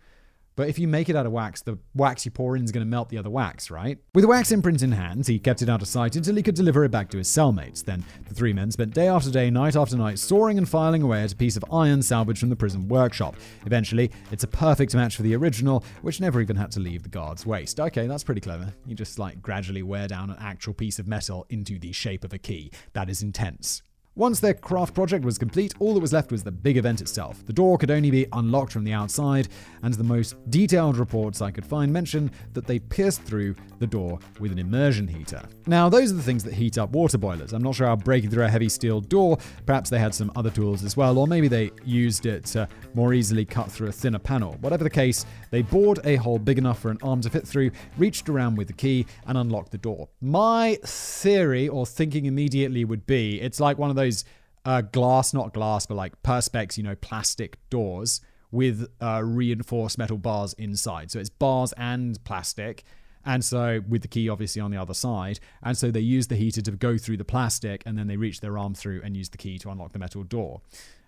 [0.55, 2.85] But if you make it out of wax, the wax you pour in is going
[2.85, 3.99] to melt the other wax, right?
[4.15, 6.55] With the wax imprint in hand, he kept it out of sight until he could
[6.55, 7.85] deliver it back to his cellmates.
[7.85, 11.23] Then the three men spent day after day, night after night, sawing and filing away
[11.23, 13.37] at a piece of iron salvaged from the prison workshop.
[13.65, 17.09] Eventually, it's a perfect match for the original, which never even had to leave the
[17.09, 17.81] guard's waist.
[17.81, 18.73] Okay, that's pretty clever.
[18.87, 22.33] You just like gradually wear down an actual piece of metal into the shape of
[22.33, 22.73] a key.
[22.93, 23.83] That is intense.
[24.15, 27.47] Once their craft project was complete, all that was left was the big event itself.
[27.47, 29.49] The door could only be unlocked from the outside,
[29.83, 34.19] and the most detailed reports I could find mention that they pierced through the door
[34.39, 35.41] with an immersion heater.
[35.67, 37.55] Now, those are the things that heat up water boilers.
[37.55, 40.51] I'm not sure how breaking through a heavy steel door, perhaps they had some other
[40.51, 44.19] tools as well, or maybe they used it to more easily cut through a thinner
[44.19, 44.59] panel.
[44.61, 47.71] Whatever the case, they bored a hole big enough for an arm to fit through,
[47.97, 50.11] reached around with the key, and unlocked the door.
[50.21, 54.25] My theory or thinking immediately would be it's like one of those those
[54.65, 60.19] uh, glass, not glass, but like perspex, you know, plastic doors with uh, reinforced metal
[60.19, 61.11] bars inside.
[61.11, 62.85] So it's bars and plastic.
[63.25, 65.39] And so, with the key obviously on the other side.
[65.63, 68.41] And so, they use the heater to go through the plastic and then they reach
[68.41, 70.61] their arm through and use the key to unlock the metal door.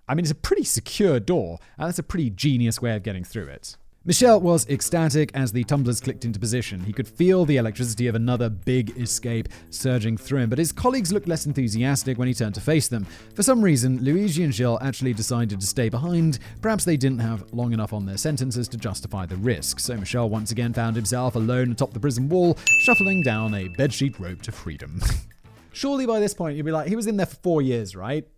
[0.09, 3.25] I mean, it's a pretty secure door, and that's a pretty genius way of getting
[3.25, 3.77] through it.
[4.07, 6.79] Michel was ecstatic as the tumblers clicked into position.
[6.81, 11.11] He could feel the electricity of another big escape surging through him, but his colleagues
[11.11, 13.07] looked less enthusiastic when he turned to face them.
[13.35, 16.39] For some reason, Luigi and Gilles actually decided to stay behind.
[16.61, 20.29] Perhaps they didn't have long enough on their sentences to justify the risk, so Michel
[20.29, 24.53] once again found himself alone atop the prison wall, shuffling down a bedsheet rope to
[24.53, 25.01] freedom.
[25.73, 28.29] Surely by this point you'd be like, he was in there for four years, right?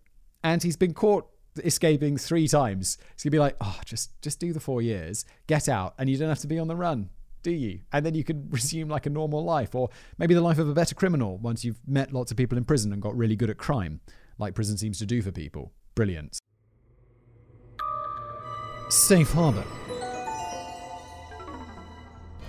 [0.45, 1.29] And he's been caught
[1.65, 2.99] escaping three times.
[3.13, 6.17] It's gonna be like, oh, just just do the four years, get out, and you
[6.17, 7.11] don't have to be on the run,
[7.43, 7.81] do you?
[7.93, 10.75] And then you can resume like a normal life, or maybe the life of a
[10.75, 13.59] better criminal once you've met lots of people in prison and got really good at
[13.59, 14.01] crime,
[14.39, 15.73] like prison seems to do for people.
[15.95, 16.39] Brilliant.
[18.89, 19.65] Safe Harbor.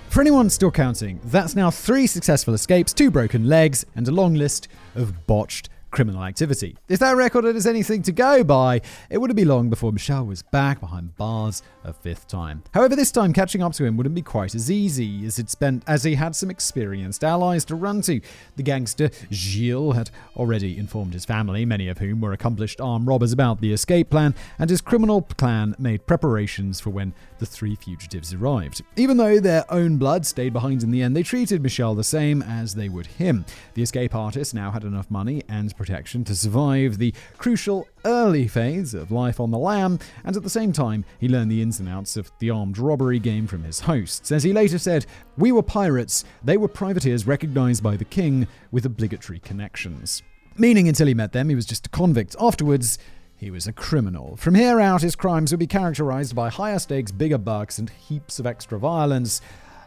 [0.09, 4.33] For anyone still counting, that's now three successful escapes, two broken legs, and a long
[4.33, 6.77] list of botched criminal activity.
[6.87, 10.43] If that record is anything to go by, it wouldn't be long before Michel was
[10.43, 12.61] back behind bars a fifth time.
[12.71, 15.83] However, this time catching up to him wouldn't be quite as easy as it spent
[15.87, 18.21] as he had some experienced allies to run to.
[18.57, 23.33] The gangster Gilles had already informed his family, many of whom were accomplished armed robbers,
[23.33, 28.35] about the escape plan, and his criminal clan made preparations for when the three fugitives
[28.35, 28.83] arrived.
[28.97, 32.43] Even though their own blood stayed behind in the end, they treated Michel the same
[32.43, 33.45] as they would him.
[33.73, 38.93] The escape artist now had enough money and protection to survive the crucial early phase
[38.93, 41.87] of life on the lam, and at the same time, he learned the ins and
[41.87, 44.29] outs of the armed robbery game from his hosts.
[44.33, 45.05] As he later said,
[45.37, 50.23] We were pirates, they were privateers recognized by the king with obligatory connections.
[50.57, 52.35] Meaning, until he met them, he was just a convict.
[52.37, 52.99] Afterwards,
[53.37, 54.35] he was a criminal.
[54.35, 58.39] From here out, his crimes would be characterized by higher stakes, bigger bucks, and heaps
[58.39, 59.39] of extra violence.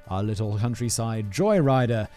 [0.08, 2.08] Our little countryside joyrider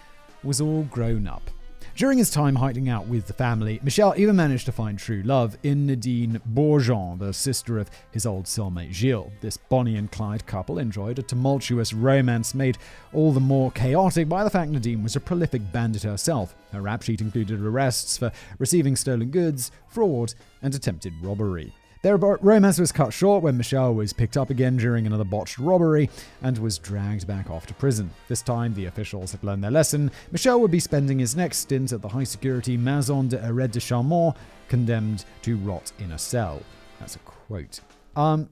[0.42, 1.50] was all grown up.
[1.96, 5.56] During his time hiding out with the family, Michel even managed to find true love
[5.62, 9.32] in Nadine Bourgeon, the sister of his old cellmate Gilles.
[9.42, 12.80] This Bonnie and Clyde couple enjoyed a tumultuous romance made
[13.14, 16.56] all the more chaotic by the fact Nadine was a prolific bandit herself.
[16.72, 21.76] Her rap sheet included arrests for receiving stolen goods, fraud, and attempted robbery.
[22.04, 26.10] Their romance was cut short when Michel was picked up again during another botched robbery
[26.42, 28.10] and was dragged back off to prison.
[28.28, 30.12] This time, the officials had learned their lesson.
[30.30, 33.80] Michel would be spending his next stint at the high security Maison de Arrêt de
[33.80, 34.36] Chaumont,
[34.68, 36.62] condemned to rot in a cell.
[37.00, 37.80] That's a quote.
[38.18, 38.50] Um,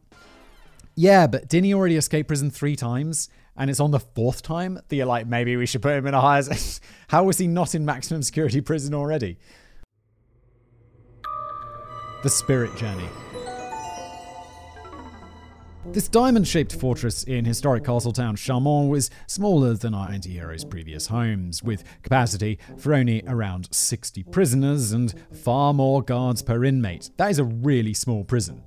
[0.95, 3.27] yeah, but didn't he already escape prison three times?
[3.57, 6.13] And it's on the fourth time that you're like, maybe we should put him in
[6.13, 6.43] a higher.
[7.09, 9.37] How was he not in maximum security prison already?
[12.23, 13.09] The Spirit Journey.
[15.87, 21.07] This diamond shaped fortress in historic castletown Chaumont was smaller than our anti heroes' previous
[21.07, 27.09] homes, with capacity for only around 60 prisoners and far more guards per inmate.
[27.17, 28.63] That is a really small prison.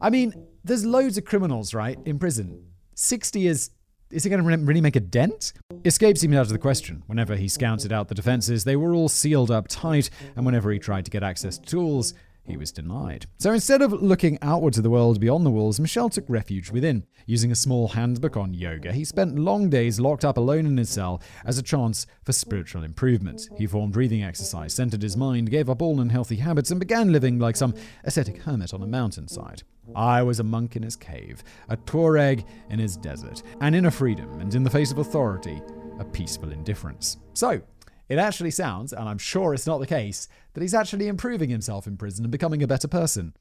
[0.00, 2.64] I mean, there's loads of criminals, right, in prison.
[2.94, 3.70] 60 is.
[4.10, 5.52] Is it going to really make a dent?
[5.84, 7.02] Escape seemed out of the question.
[7.06, 10.78] Whenever he scouted out the defenses, they were all sealed up tight, and whenever he
[10.78, 12.14] tried to get access to tools,
[12.46, 13.26] he was denied.
[13.38, 17.04] So instead of looking outward to the world beyond the walls, Michel took refuge within.
[17.26, 20.90] Using a small handbook on yoga, he spent long days locked up alone in his
[20.90, 23.48] cell as a chance for spiritual improvement.
[23.56, 27.38] He formed breathing exercise, centered his mind, gave up all unhealthy habits, and began living
[27.38, 29.62] like some ascetic hermit on a mountainside.
[29.94, 34.40] I was a monk in his cave, a Tuareg in his desert, an inner freedom,
[34.40, 35.60] and in the face of authority,
[35.98, 37.18] a peaceful indifference.
[37.34, 37.60] So,
[38.08, 41.86] it actually sounds, and I'm sure it's not the case, that he's actually improving himself
[41.86, 43.34] in prison and becoming a better person.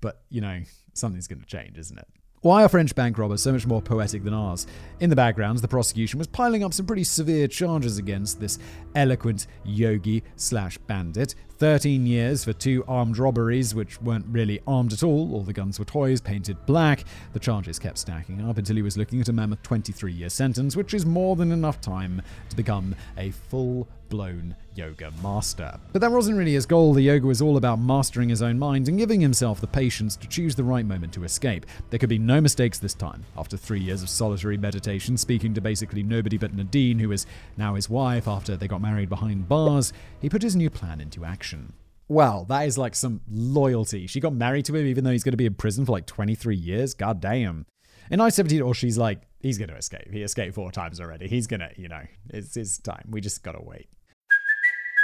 [0.00, 2.08] But, you know, something's going to change, isn't it?
[2.44, 4.66] Why are French bank robbers so much more poetic than ours?
[5.00, 8.58] In the background, the prosecution was piling up some pretty severe charges against this
[8.94, 11.36] eloquent yogi slash bandit.
[11.56, 15.32] 13 years for two armed robberies, which weren't really armed at all.
[15.32, 17.04] All the guns were toys, painted black.
[17.32, 20.76] The charges kept stacking up until he was looking at a mammoth 23 year sentence,
[20.76, 25.76] which is more than enough time to become a full blown yoga master.
[25.92, 26.94] But that wasn't really his goal.
[26.94, 30.28] The yoga was all about mastering his own mind and giving himself the patience to
[30.28, 31.66] choose the right moment to escape.
[31.90, 33.24] There could be no mistakes this time.
[33.36, 37.74] After three years of solitary meditation, speaking to basically nobody but Nadine, who is now
[37.74, 41.72] his wife after they got married behind bars, he put his new plan into action.
[42.06, 44.06] Well, that is like some loyalty.
[44.06, 46.06] She got married to him even though he's going to be in prison for like
[46.06, 46.94] 23 years.
[46.94, 47.66] God damn.
[48.10, 50.08] In 1917, or she's like, he's going to escape.
[50.12, 51.26] He escaped four times already.
[51.26, 53.06] He's going to, you know, it's his time.
[53.10, 53.88] We just got to wait.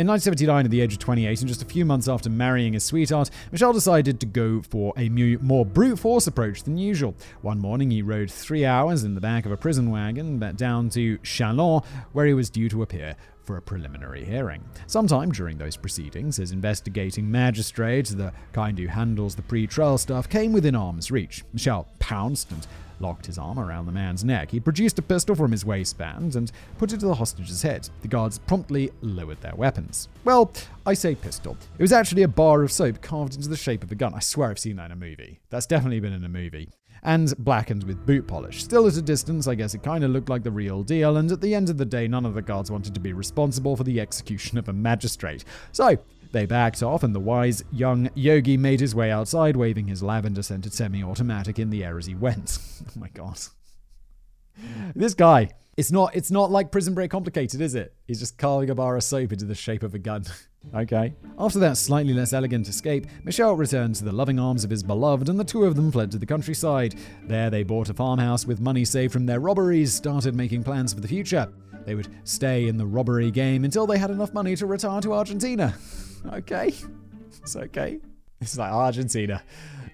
[0.00, 2.84] In 1979, at the age of 28, and just a few months after marrying his
[2.84, 7.14] sweetheart, Michel decided to go for a more brute force approach than usual.
[7.42, 11.18] One morning, he rode three hours in the back of a prison wagon down to
[11.18, 11.84] Châlons,
[12.14, 14.64] where he was due to appear for a preliminary hearing.
[14.86, 20.54] Sometime during those proceedings, his investigating magistrate, the kind who handles the pre-trial stuff, came
[20.54, 21.44] within arm's reach.
[21.52, 22.66] Michel pounced and
[23.00, 24.50] locked his arm around the man's neck.
[24.50, 27.88] He produced a pistol from his waistband and put it to the hostage's head.
[28.02, 30.08] The guards promptly lowered their weapons.
[30.24, 30.52] Well,
[30.86, 31.56] I say pistol.
[31.78, 34.14] It was actually a bar of soap carved into the shape of a gun.
[34.14, 35.40] I swear I've seen that in a movie.
[35.50, 36.68] That's definitely been in a movie.
[37.02, 38.62] And blackened with boot polish.
[38.62, 41.32] Still at a distance, I guess it kind of looked like the real deal, and
[41.32, 43.84] at the end of the day, none of the guards wanted to be responsible for
[43.84, 45.46] the execution of a magistrate.
[45.72, 45.96] So,
[46.32, 50.42] they backed off, and the wise young yogi made his way outside, waving his lavender
[50.42, 52.58] scented semi automatic in the air as he went.
[52.88, 53.38] oh my god.
[54.94, 55.50] This guy.
[55.76, 57.94] It's not it's not like prison break complicated, is it?
[58.06, 60.24] He's just carving a bar of soap into the shape of a gun.
[60.74, 61.14] okay.
[61.38, 65.30] After that slightly less elegant escape, Michel returned to the loving arms of his beloved,
[65.30, 66.96] and the two of them fled to the countryside.
[67.24, 71.00] There they bought a farmhouse with money saved from their robberies, started making plans for
[71.00, 71.50] the future.
[71.86, 75.14] They would stay in the robbery game until they had enough money to retire to
[75.14, 75.74] Argentina.
[76.26, 76.74] Okay.
[77.42, 78.00] it's okay.
[78.40, 79.42] It's like Argentina,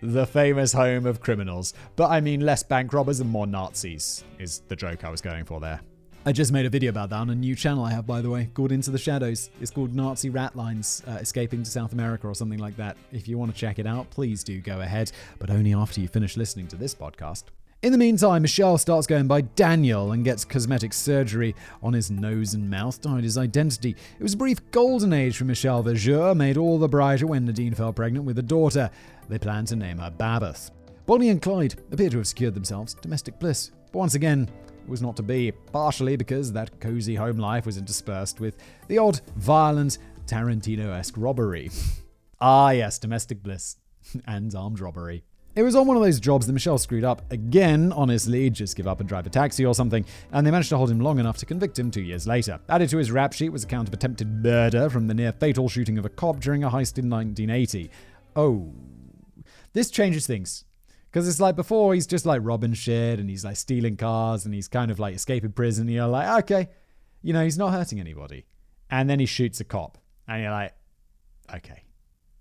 [0.03, 1.75] the famous home of criminals.
[1.97, 5.45] But I mean, less bank robbers and more Nazis is the joke I was going
[5.45, 5.81] for there.
[6.29, 8.29] I just made a video about that on a new channel I have, by the
[8.29, 9.49] way, called Into the Shadows.
[9.61, 12.97] It's called Nazi Ratlines uh, Escaping to South America or something like that.
[13.13, 16.09] If you want to check it out, please do go ahead, but only after you
[16.09, 17.45] finish listening to this podcast.
[17.87, 22.53] In the meantime, Michel starts going by Daniel and gets cosmetic surgery on his nose
[22.53, 23.95] and mouth to hide his identity.
[24.19, 27.75] It was a brief golden age for Michel Vaujour, made all the brighter when Nadine
[27.75, 28.91] fell pregnant with a daughter.
[29.29, 30.73] They planned to name her Babeth.
[31.07, 33.71] Bonnie and Clyde appear to have secured themselves domestic bliss.
[33.93, 34.51] But once again,
[34.83, 38.57] it was not to be, partially because that cozy home life was interspersed with
[38.89, 41.71] the odd violent Tarantino esque robbery.
[42.41, 43.77] ah, yes, domestic bliss
[44.27, 45.23] and armed robbery.
[45.57, 48.87] It was on one of those jobs that Michel screwed up again, honestly, just give
[48.87, 51.39] up and drive a taxi or something, and they managed to hold him long enough
[51.39, 52.61] to convict him two years later.
[52.69, 55.71] Added to his rap sheet was a count of attempted murder from the near fatal
[55.71, 57.91] shooting of a cop during a heist in 1980.
[58.37, 58.71] Oh.
[59.73, 60.67] This changes things.
[61.11, 64.53] Because it's like before, he's just like robbing shit and he's like stealing cars and
[64.53, 65.87] he's kind of like escaping prison.
[65.87, 66.69] And you're like, okay,
[67.23, 68.45] you know, he's not hurting anybody.
[68.91, 69.97] And then he shoots a cop.
[70.29, 70.75] And you're like,
[71.55, 71.86] okay.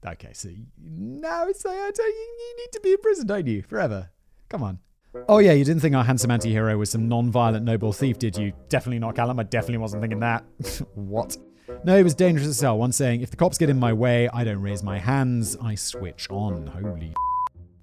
[0.05, 3.63] Okay, so now it's like, you, you need to be in prison, don't you?
[3.63, 4.09] Forever.
[4.49, 4.79] Come on.
[5.27, 8.19] Oh, yeah, you didn't think our handsome anti hero was some non violent noble thief,
[8.19, 8.51] did you?
[8.69, 9.39] Definitely not, Callum.
[9.39, 10.43] I definitely wasn't thinking that.
[10.93, 11.37] what?
[11.83, 12.77] No, he was dangerous as hell.
[12.77, 15.75] One saying, if the cops get in my way, I don't raise my hands, I
[15.75, 16.67] switch on.
[16.67, 17.13] Holy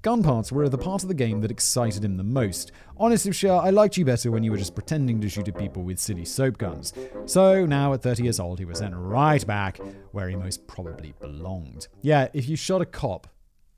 [0.02, 2.72] Gun parts were the part of the game that excited him the most.
[2.96, 5.84] Honestly, sure, I liked you better when you were just pretending to shoot at people
[5.84, 6.92] with silly soap guns.
[7.26, 9.78] So now, at 30 years old, he was sent right back
[10.10, 11.86] where he most probably belonged.
[12.00, 13.28] Yeah, if you shot a cop,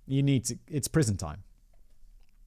[0.07, 0.59] you need to.
[0.67, 1.43] It's prison time.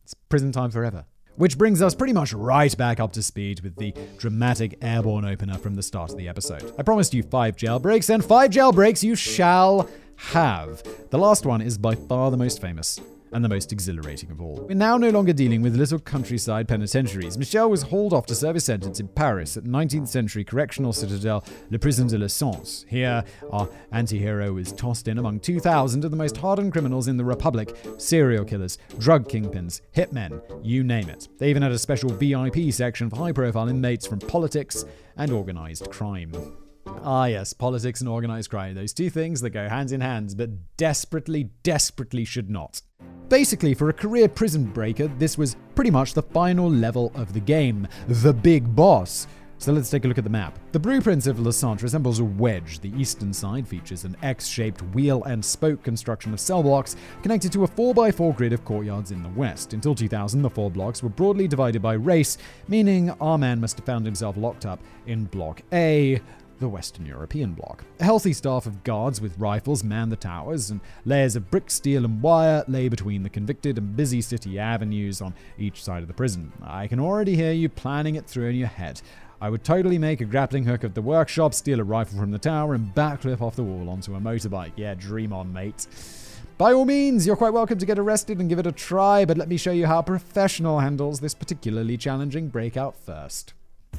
[0.04, 1.06] It's prison time forever.
[1.36, 5.60] Which brings us pretty much right back up to speed with the dramatic airborne opener
[5.60, 6.74] from the start of the episode.
[6.80, 10.82] I promised you five jailbreaks, and five jailbreaks you shall have.
[11.12, 13.00] The last one is by far the most famous
[13.32, 14.66] and the most exhilarating of all.
[14.68, 17.38] We're now no longer dealing with little countryside penitentiaries.
[17.38, 21.44] Michel was hauled off to serve his sentence in Paris at 19th century correctional citadel
[21.70, 22.86] Le Prison de la Santé.
[22.88, 27.26] Here, our anti-hero was tossed in among 2,000 of the most hardened criminals in the
[27.26, 31.28] Republic, serial killers, drug kingpins, hitmen, you name it.
[31.38, 34.86] They even had a special VIP section for high-profile inmates from politics
[35.18, 36.32] and organized crime.
[37.04, 38.76] Ah, yes, politics and organized crime.
[38.76, 42.82] Those two things that go hand in hand, but desperately, desperately should not.
[43.30, 47.40] Basically, for a career prison breaker, this was pretty much the final level of the
[47.40, 49.28] game the big boss.
[49.60, 50.60] So let's take a look at the map.
[50.72, 52.80] The blueprint of Le Centre resembles a wedge.
[52.80, 57.52] The eastern side features an X shaped wheel and spoke construction of cell blocks connected
[57.54, 59.74] to a 4x4 grid of courtyards in the west.
[59.74, 62.38] Until 2000, the four blocks were broadly divided by race,
[62.68, 66.22] meaning our man must have found himself locked up in Block A,
[66.60, 67.84] the Western European bloc.
[68.00, 72.06] A healthy staff of guards with rifles manned the towers, and layers of brick, steel,
[72.06, 76.14] and wire lay between the convicted and busy city avenues on each side of the
[76.14, 76.52] prison.
[76.64, 79.02] I can already hear you planning it through in your head.
[79.40, 82.40] I would totally make a grappling hook at the workshop, steal a rifle from the
[82.40, 84.74] tower, and backflip off the wall onto a motorbike.
[84.76, 85.88] Yeah, dream on, mate.
[86.58, 89.38] By all means, you're quite welcome to get arrested and give it a try, but
[89.38, 93.54] let me show you how professional handles this particularly challenging breakout first.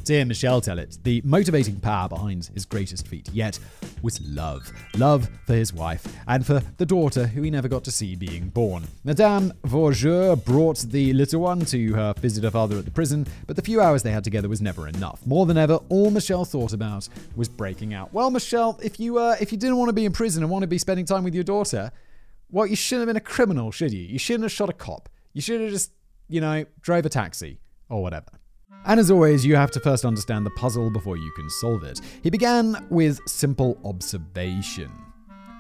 [0.05, 3.59] To hear Michel tell it, the motivating power behind his greatest feat yet
[4.01, 4.73] was love.
[4.97, 8.49] Love for his wife and for the daughter who he never got to see being
[8.49, 8.85] born.
[9.05, 13.63] Madame Vaujour brought the little one to her visitor father at the prison, but the
[13.63, 15.21] few hours they had together was never enough.
[15.27, 18.13] More than ever, all Michel thought about was breaking out.
[18.15, 20.63] Well, Michel, if you uh, if you didn't want to be in prison and want
[20.63, 21.93] to be spending time with your daughter,
[22.51, 24.03] well, you shouldn't have been a criminal, should you?
[24.03, 25.11] You shouldn't have shot a cop.
[25.35, 25.93] You should have just,
[26.29, 27.59] you know, drove a taxi
[27.91, 28.31] or whatever.
[28.85, 32.01] And as always, you have to first understand the puzzle before you can solve it.
[32.23, 34.91] He began with simple observation.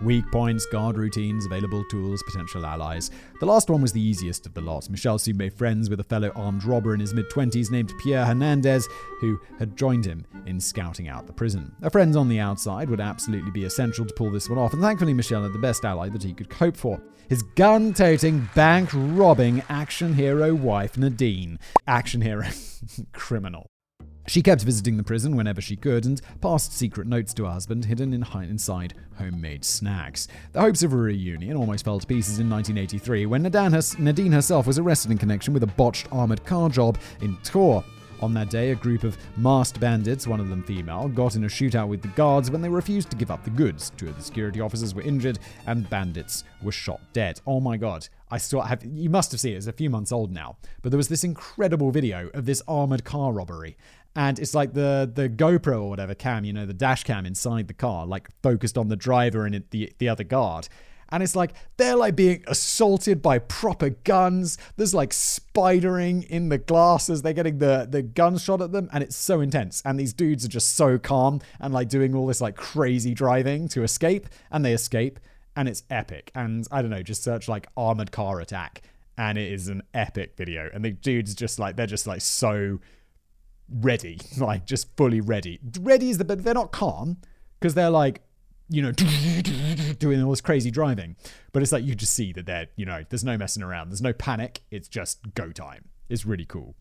[0.02, 3.10] Weak points, guard routines, available tools, potential allies.
[3.40, 4.88] The last one was the easiest of the lot.
[4.88, 8.24] Michel soon made friends with a fellow armed robber in his mid 20s named Pierre
[8.24, 8.88] Hernandez,
[9.20, 11.74] who had joined him in scouting out the prison.
[11.82, 14.82] A friend on the outside would absolutely be essential to pull this one off, and
[14.82, 18.88] thankfully, Michel had the best ally that he could hope for his gun toting, bank
[18.92, 21.58] robbing action hero wife, Nadine.
[21.86, 22.46] Action hero.
[23.12, 23.70] Criminal.
[24.28, 27.86] She kept visiting the prison whenever she could and passed secret notes to her husband
[27.86, 30.28] hidden in inside homemade snacks.
[30.52, 34.78] The hopes of a reunion almost fell to pieces in 1983 when Nadine herself was
[34.78, 37.84] arrested in connection with a botched armored car job in Tours.
[38.20, 41.46] On that day, a group of masked bandits, one of them female, got in a
[41.46, 43.92] shootout with the guards when they refused to give up the goods.
[43.96, 47.40] Two of the security officers were injured and bandits were shot dead.
[47.46, 48.08] Oh my god.
[48.30, 50.56] I still have you must have seen it, it's a few months old now.
[50.82, 53.76] But there was this incredible video of this armored car robbery.
[54.16, 57.68] And it's like the the GoPro or whatever cam, you know, the dash cam inside
[57.68, 60.68] the car, like focused on the driver and the the other guard
[61.10, 64.58] And it's like they're like being assaulted by proper guns.
[64.76, 67.22] There's like spidering in the glasses.
[67.22, 68.88] they're getting the, the gun shot at them.
[68.92, 69.82] And it's so intense.
[69.84, 73.68] And these dudes are just so calm and like doing all this like crazy driving
[73.68, 74.28] to escape.
[74.50, 75.18] And they escape.
[75.56, 76.30] And it's epic.
[76.34, 78.82] And I don't know, just search like armored car attack.
[79.16, 80.70] And it is an epic video.
[80.72, 82.80] And the dudes just like, they're just like so
[83.70, 85.58] ready, like just fully ready.
[85.80, 87.18] Ready is the, but they're not calm
[87.60, 88.22] because they're like,
[88.68, 88.92] you know,
[89.98, 91.16] doing all this crazy driving.
[91.52, 93.88] But it's like you just see that they're, you know, there's no messing around.
[93.88, 94.60] There's no panic.
[94.70, 95.86] It's just go time.
[96.08, 96.74] It's really cool.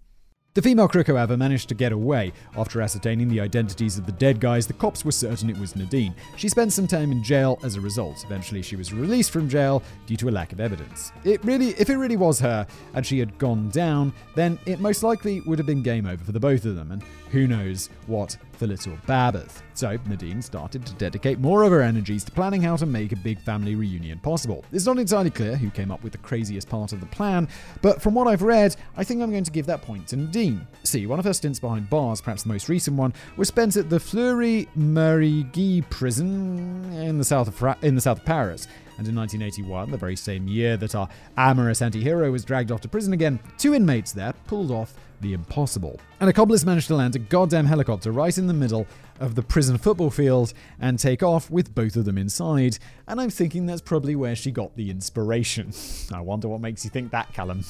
[0.57, 2.33] The female crook, however, managed to get away.
[2.57, 6.15] After ascertaining the identities of the dead guys, the cops were certain it was Nadine.
[6.35, 8.23] She spent some time in jail as a result.
[8.25, 11.11] Eventually, she was released from jail due to a lack of evidence.
[11.23, 15.03] It really, if it really was her and she had gone down, then it most
[15.03, 16.91] likely would have been game over for the both of them.
[16.91, 19.61] And who knows what for little Babeth.
[19.73, 23.17] So Nadine started to dedicate more of her energies to planning how to make a
[23.17, 24.65] big family reunion possible.
[24.71, 27.47] It's not entirely clear who came up with the craziest part of the plan,
[27.81, 30.65] but from what I've read, I think I'm going to give that point to Nadine.
[30.83, 33.89] See, one of her stints behind bars, perhaps the most recent one, was spent at
[33.89, 38.67] the Fleury Mérigee prison in the south of Fra- in the south of Paris.
[38.97, 42.87] And in 1981, the very same year that our amorous anti-hero was dragged off to
[42.87, 45.99] prison again, two inmates there pulled off the impossible.
[46.19, 48.87] And accomplice managed to land a goddamn helicopter right in the middle
[49.19, 52.77] of the prison football field and take off with both of them inside.
[53.07, 55.71] And I'm thinking that's probably where she got the inspiration.
[56.13, 57.63] I wonder what makes you think that, Callum.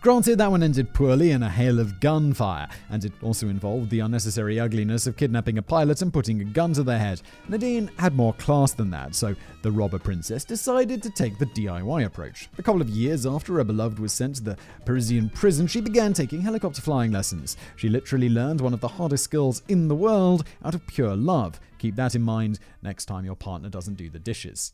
[0.00, 4.00] Granted, that one ended poorly in a hail of gunfire, and it also involved the
[4.00, 7.20] unnecessary ugliness of kidnapping a pilot and putting a gun to their head.
[7.50, 12.06] Nadine had more class than that, so the robber princess decided to take the DIY
[12.06, 12.48] approach.
[12.56, 16.14] A couple of years after her beloved was sent to the Parisian prison, she began
[16.14, 17.58] taking helicopter flying lessons.
[17.76, 21.60] She literally learned one of the hardest skills in the world out of pure love.
[21.76, 24.72] Keep that in mind next time your partner doesn't do the dishes.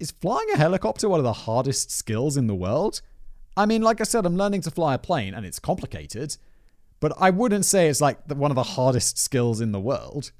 [0.00, 3.00] Is flying a helicopter one of the hardest skills in the world?
[3.56, 6.36] I mean, like I said, I'm learning to fly a plane and it's complicated,
[7.00, 10.32] but I wouldn't say it's like one of the hardest skills in the world.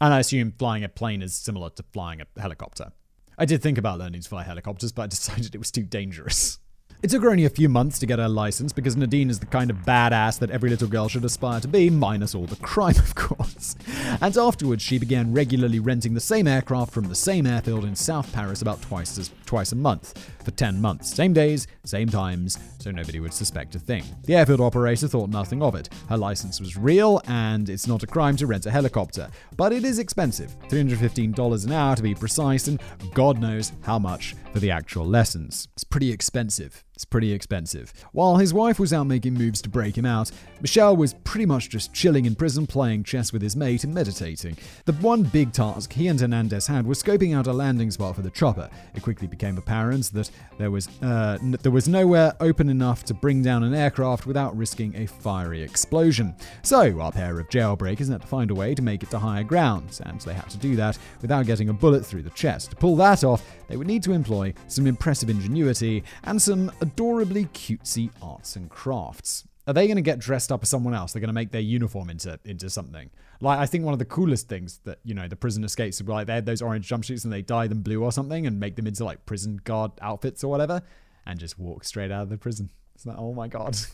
[0.00, 2.92] And I assume flying a plane is similar to flying a helicopter.
[3.38, 6.58] I did think about learning to fly helicopters, but I decided it was too dangerous.
[7.02, 9.46] It took her only a few months to get her license because Nadine is the
[9.46, 12.94] kind of badass that every little girl should aspire to be, minus all the crime,
[12.98, 13.74] of course.
[14.20, 18.32] And afterwards, she began regularly renting the same aircraft from the same airfield in South
[18.32, 21.14] Paris about twice as twice a month for 10 months.
[21.14, 24.02] Same days, same times, so nobody would suspect a thing.
[24.24, 25.90] The airfield operator thought nothing of it.
[26.08, 29.28] Her license was real, and it's not a crime to rent a helicopter.
[29.58, 32.80] But it is expensive $315 an hour to be precise, and
[33.12, 35.68] God knows how much for the actual lessons.
[35.74, 36.82] It's pretty expensive.
[37.02, 37.92] It's pretty expensive.
[38.12, 40.30] While his wife was out making moves to break him out,
[40.60, 44.56] Michel was pretty much just chilling in prison playing chess with his mate and meditating.
[44.84, 48.22] The one big task he and Hernandez had was scoping out a landing spot for
[48.22, 48.70] the chopper.
[48.94, 53.14] It quickly became apparent that there was uh, n- there was nowhere open enough to
[53.14, 56.36] bring down an aircraft without risking a fiery explosion.
[56.62, 59.42] So our pair of jailbreakers had to find a way to make it to higher
[59.42, 62.70] ground, and they had to do that without getting a bullet through the chest.
[62.70, 67.46] To pull that off, they would need to employ some impressive ingenuity and some adorably
[67.46, 69.46] cutesy arts and crafts.
[69.66, 71.12] Are they going to get dressed up as someone else?
[71.12, 73.10] They're going to make their uniform into into something.
[73.40, 76.06] Like I think one of the coolest things that you know the prison escapes would
[76.06, 78.58] be like they had those orange jumpsuits and they dye them blue or something and
[78.58, 80.82] make them into like prison guard outfits or whatever,
[81.26, 82.70] and just walk straight out of the prison.
[82.94, 83.76] It's like oh my god.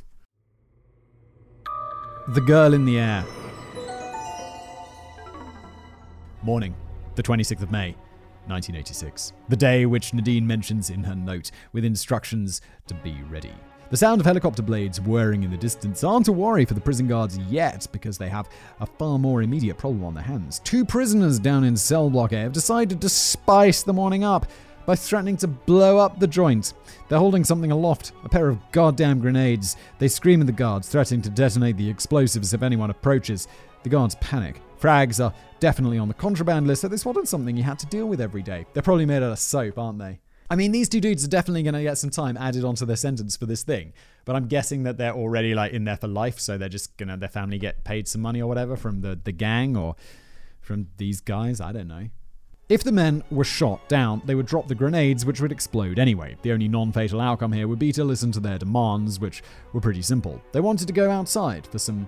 [2.34, 3.24] The girl in the air.
[6.42, 6.74] Morning,
[7.14, 7.96] the 26th of May.
[8.48, 9.32] 1986.
[9.48, 13.52] The day which Nadine mentions in her note, with instructions to be ready.
[13.90, 17.06] The sound of helicopter blades whirring in the distance aren't a worry for the prison
[17.06, 18.48] guards yet, because they have
[18.80, 20.60] a far more immediate problem on their hands.
[20.60, 24.46] Two prisoners down in cell block A have decided to spice the morning up
[24.84, 26.74] by threatening to blow up the joint.
[27.08, 29.76] They're holding something aloft, a pair of goddamn grenades.
[29.98, 33.48] They scream at the guards, threatening to detonate the explosives if anyone approaches.
[33.84, 34.60] The guards panic.
[34.80, 38.06] Frags are definitely on the contraband list, so this wasn't something you had to deal
[38.06, 38.66] with every day.
[38.72, 40.20] They're probably made out of soap, aren't they?
[40.50, 42.96] I mean, these two dudes are definitely going to get some time added onto their
[42.96, 43.92] sentence for this thing,
[44.24, 47.16] but I'm guessing that they're already like in there for life, so they're just gonna
[47.16, 49.94] their family get paid some money or whatever from the the gang or
[50.60, 51.60] from these guys.
[51.60, 52.08] I don't know.
[52.68, 56.36] If the men were shot down, they would drop the grenades, which would explode anyway.
[56.42, 59.80] The only non fatal outcome here would be to listen to their demands, which were
[59.80, 60.40] pretty simple.
[60.52, 62.06] They wanted to go outside for some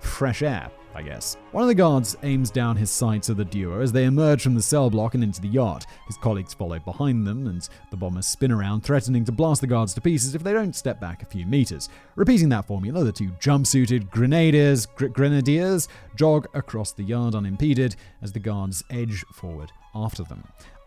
[0.00, 1.36] fresh air, I guess.
[1.52, 4.54] One of the guards aims down his sights at the duo as they emerge from
[4.54, 5.84] the cell block and into the yard.
[6.06, 9.94] His colleagues follow behind them, and the bombers spin around, threatening to blast the guards
[9.94, 11.88] to pieces if they don't step back a few meters.
[12.16, 18.32] Repeating that formula, the two jumpsuited grenadiers, gr- grenadiers jog across the yard unimpeded as
[18.32, 20.42] the guards edge forward after them.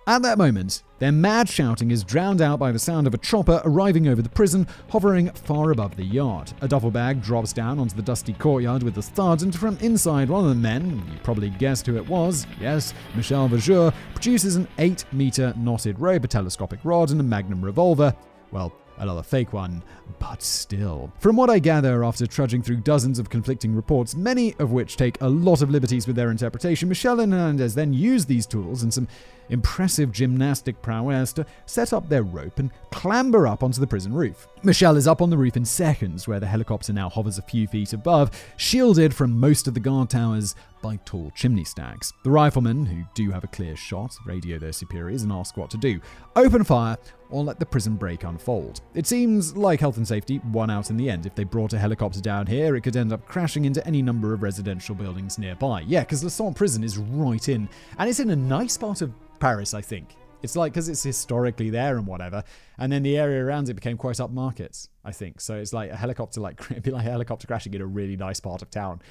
[0.07, 3.61] At that moment, their mad shouting is drowned out by the sound of a chopper
[3.65, 6.51] arriving over the prison, hovering far above the yard.
[6.61, 10.27] A duffel bag drops down onto the dusty courtyard with a thud, and from inside,
[10.27, 14.67] one of the men, you probably guessed who it was, yes, Michel Vaujour, produces an
[14.79, 18.15] 8 meter knotted rope, a telescopic rod, and a magnum revolver.
[18.51, 19.81] Well, Another fake one,
[20.19, 21.11] but still.
[21.17, 25.19] From what I gather after trudging through dozens of conflicting reports, many of which take
[25.21, 28.93] a lot of liberties with their interpretation, Michel and Hernandez then use these tools and
[28.93, 29.07] some
[29.49, 34.47] impressive gymnastic prowess to set up their rope and clamber up onto the prison roof.
[34.61, 37.67] Michel is up on the roof in seconds, where the helicopter now hovers a few
[37.67, 42.11] feet above, shielded from most of the guard towers by tall chimney stacks.
[42.23, 45.77] The riflemen, who do have a clear shot, radio their superiors and ask what to
[45.77, 45.99] do
[46.35, 46.97] open fire
[47.29, 48.81] or let the prison break unfold.
[48.93, 51.25] It seems like health and safety won out in the end.
[51.25, 54.33] If they brought a helicopter down here, it could end up crashing into any number
[54.33, 55.81] of residential buildings nearby.
[55.81, 59.73] Yeah, because Le prison is right in, and it's in a nice part of Paris,
[59.73, 60.15] I think.
[60.43, 62.43] It's like because it's historically there and whatever,
[62.79, 64.87] and then the area around it became quite upmarket.
[65.05, 65.55] I think so.
[65.55, 68.39] It's like a helicopter, like it'd be like a helicopter crashing in a really nice
[68.39, 69.01] part of town.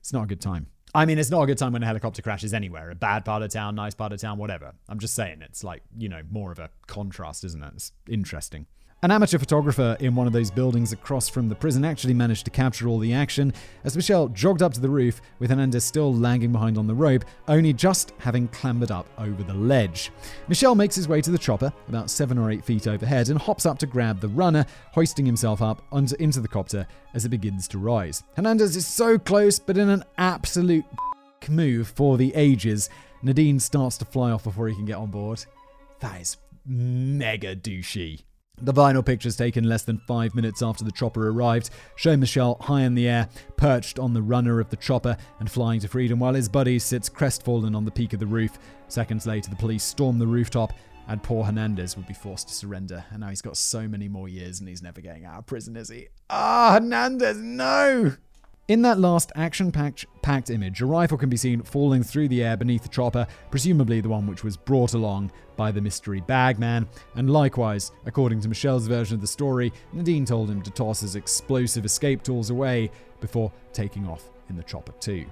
[0.00, 0.66] It's not a good time.
[0.94, 2.90] I mean, it's not a good time when a helicopter crashes anywhere.
[2.90, 4.72] A bad part of town, nice part of town, whatever.
[4.88, 7.72] I'm just saying, it's like, you know, more of a contrast, isn't it?
[7.74, 8.66] It's interesting.
[9.00, 12.50] An amateur photographer in one of those buildings across from the prison actually managed to
[12.50, 13.52] capture all the action
[13.84, 17.24] as Michel jogged up to the roof with Hernandez still lagging behind on the rope,
[17.46, 20.10] only just having clambered up over the ledge.
[20.48, 23.66] Michel makes his way to the chopper, about seven or eight feet overhead, and hops
[23.66, 26.84] up to grab the runner, hoisting himself up onto, into the copter
[27.14, 28.24] as it begins to rise.
[28.34, 30.84] Hernandez is so close, but in an absolute
[31.48, 32.90] move for the ages,
[33.22, 35.44] Nadine starts to fly off before he can get on board.
[36.00, 36.36] That is
[36.66, 38.22] mega douchey.
[38.60, 42.82] The vinyl pictures taken less than five minutes after the chopper arrived show Michel high
[42.82, 46.34] in the air, perched on the runner of the chopper and flying to freedom, while
[46.34, 48.58] his buddy sits crestfallen on the peak of the roof.
[48.88, 50.72] Seconds later, the police storm the rooftop,
[51.06, 53.04] and poor Hernandez would be forced to surrender.
[53.10, 55.76] And now he's got so many more years and he's never getting out of prison,
[55.76, 56.08] is he?
[56.28, 58.16] Ah, Hernandez, no!
[58.68, 62.54] In that last action packed image, a rifle can be seen falling through the air
[62.54, 66.86] beneath the chopper, presumably the one which was brought along by the mystery bagman.
[67.14, 71.16] And likewise, according to Michel's version of the story, Nadine told him to toss his
[71.16, 72.90] explosive escape tools away
[73.22, 75.24] before taking off in the chopper too.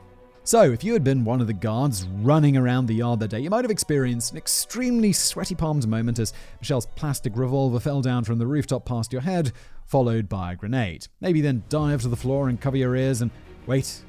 [0.46, 3.40] So, if you had been one of the guards running around the yard that day,
[3.40, 8.22] you might have experienced an extremely sweaty palmed moment as Michel's plastic revolver fell down
[8.22, 9.50] from the rooftop past your head,
[9.86, 11.08] followed by a grenade.
[11.20, 13.32] Maybe then dive to the floor and cover your ears and
[13.66, 14.04] wait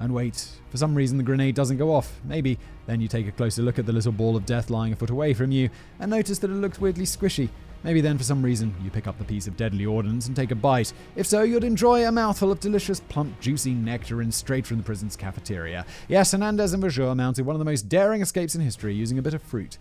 [0.00, 0.48] and wait.
[0.70, 2.20] For some reason, the grenade doesn't go off.
[2.24, 4.96] Maybe then you take a closer look at the little ball of death lying a
[4.96, 5.70] foot away from you
[6.00, 7.48] and notice that it looks weirdly squishy.
[7.86, 10.50] Maybe then, for some reason, you pick up the piece of deadly ordnance and take
[10.50, 10.92] a bite.
[11.14, 15.14] If so, you'd enjoy a mouthful of delicious, plump, juicy nectarine straight from the prison's
[15.14, 15.86] cafeteria.
[16.08, 19.22] Yes, Hernandez and Vaujour mounted one of the most daring escapes in history using a
[19.22, 19.78] bit of fruit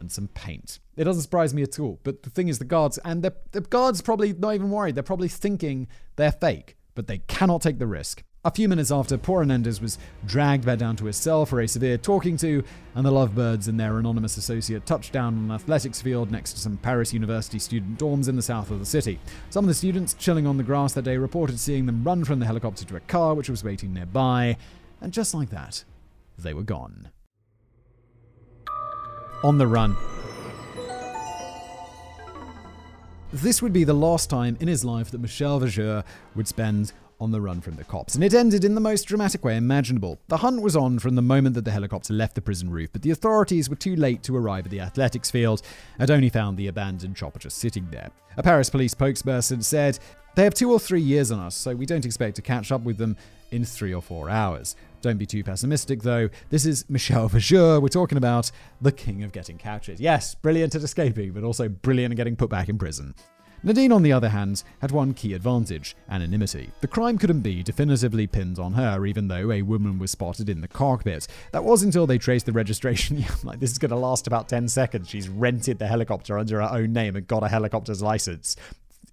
[0.00, 0.80] and some paint.
[0.96, 2.00] It doesn't surprise me at all.
[2.02, 4.96] But the thing is, the guards, and the, the guards probably not even worried.
[4.96, 5.86] They're probably thinking
[6.16, 8.24] they're fake, but they cannot take the risk.
[8.46, 11.66] A few minutes after, poor Hernandez was dragged back down to his cell for a
[11.66, 12.62] severe talking to,
[12.94, 16.60] and the lovebirds and their anonymous associate touched down on an athletics field next to
[16.60, 19.18] some Paris University student dorms in the south of the city.
[19.48, 22.38] Some of the students chilling on the grass that day reported seeing them run from
[22.38, 24.58] the helicopter to a car which was waiting nearby,
[25.00, 25.82] and just like that,
[26.36, 27.08] they were gone.
[29.42, 29.96] On the run.
[33.32, 37.30] This would be the last time in his life that Michel Vaujour would spend on
[37.30, 40.18] the run from the cops, and it ended in the most dramatic way imaginable.
[40.28, 43.02] The hunt was on from the moment that the helicopter left the prison roof, but
[43.02, 45.62] the authorities were too late to arrive at the athletics field
[45.98, 48.10] and only found the abandoned chopper just sitting there.
[48.36, 49.98] A Paris police spokesperson said,
[50.34, 52.82] They have two or three years on us, so we don't expect to catch up
[52.82, 53.16] with them
[53.50, 54.76] in three or four hours.
[55.00, 56.30] Don't be too pessimistic, though.
[56.48, 57.80] This is Michel Vaujour.
[57.80, 58.50] We're talking about
[58.80, 60.00] the king of getting captured.
[60.00, 63.14] Yes, brilliant at escaping, but also brilliant at getting put back in prison.
[63.66, 66.70] Nadine, on the other hand, had one key advantage anonymity.
[66.82, 70.60] The crime couldn't be definitively pinned on her, even though a woman was spotted in
[70.60, 71.26] the cockpit.
[71.52, 73.16] That was until they traced the registration.
[73.20, 75.08] yeah, like, this is going to last about 10 seconds.
[75.08, 78.54] She's rented the helicopter under her own name and got a helicopter's license.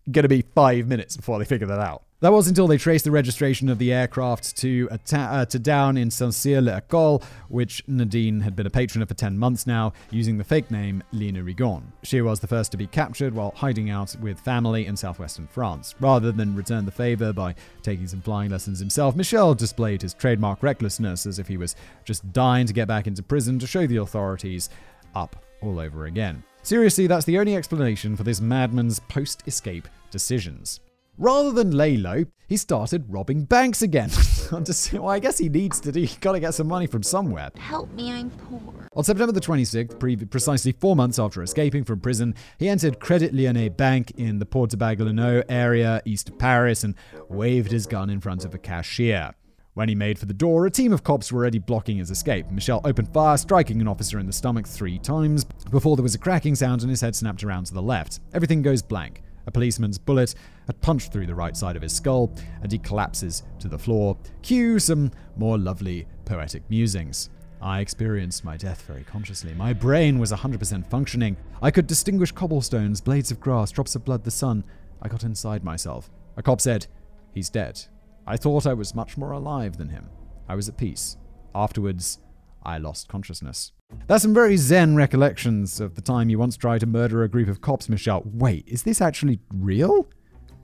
[0.10, 2.04] Going to be five minutes before they figure that out.
[2.22, 6.12] That was until they traced the registration of the aircraft to, uh, to down in
[6.12, 10.70] Saint-Cyr-l'École, which Nadine had been a patron of for 10 months now, using the fake
[10.70, 11.82] name Lina Rigon.
[12.04, 15.95] She was the first to be captured while hiding out with family in southwestern France.
[15.99, 20.62] Rather than return the favor by taking some flying lessons himself, Michel displayed his trademark
[20.62, 21.76] recklessness as if he was
[22.06, 24.70] just dying to get back into prison to show the authorities
[25.16, 26.43] up all over again.
[26.64, 30.80] Seriously, that's the only explanation for this madman's post escape decisions.
[31.18, 34.09] Rather than lay low, he started robbing banks again.
[34.51, 36.01] well, I guess he needs to do.
[36.01, 37.49] He got to get some money from somewhere.
[37.57, 38.88] Help me, I'm poor.
[38.93, 43.34] On September the 26th, pre- precisely four months after escaping from prison, he entered Credit
[43.34, 46.95] Lyonnais Bank in the Port de area east of Paris and
[47.30, 49.34] waved his gun in front of a cashier.
[49.74, 52.51] When he made for the door, a team of cops were already blocking his escape.
[52.51, 56.19] Michel opened fire, striking an officer in the stomach three times before there was a
[56.19, 58.19] cracking sound and his head snapped around to the left.
[58.34, 59.22] Everything goes blank.
[59.47, 60.36] A policeman's bullet
[60.67, 64.17] had punched through the right side of his skull, and he collapses to the floor.
[64.41, 67.30] Cue some more lovely poetic musings.
[67.61, 69.53] I experienced my death very consciously.
[69.53, 71.38] My brain was 100% functioning.
[71.61, 74.65] I could distinguish cobblestones, blades of grass, drops of blood, the sun.
[75.01, 76.09] I got inside myself.
[76.36, 76.88] A cop said,
[77.34, 77.86] He's dead.
[78.28, 80.09] I thought I was much more alive than him.
[80.47, 81.17] I was at peace.
[81.55, 82.19] Afterwards,
[82.63, 83.72] I lost consciousness.
[84.07, 87.47] That's some very zen recollections of the time you once tried to murder a group
[87.47, 88.24] of cops, Michel.
[88.26, 90.09] Wait, is this actually real?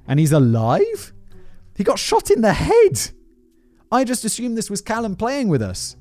[0.07, 1.13] And he's alive?
[1.75, 3.11] He got shot in the head!
[3.91, 5.95] I just assumed this was Callum playing with us.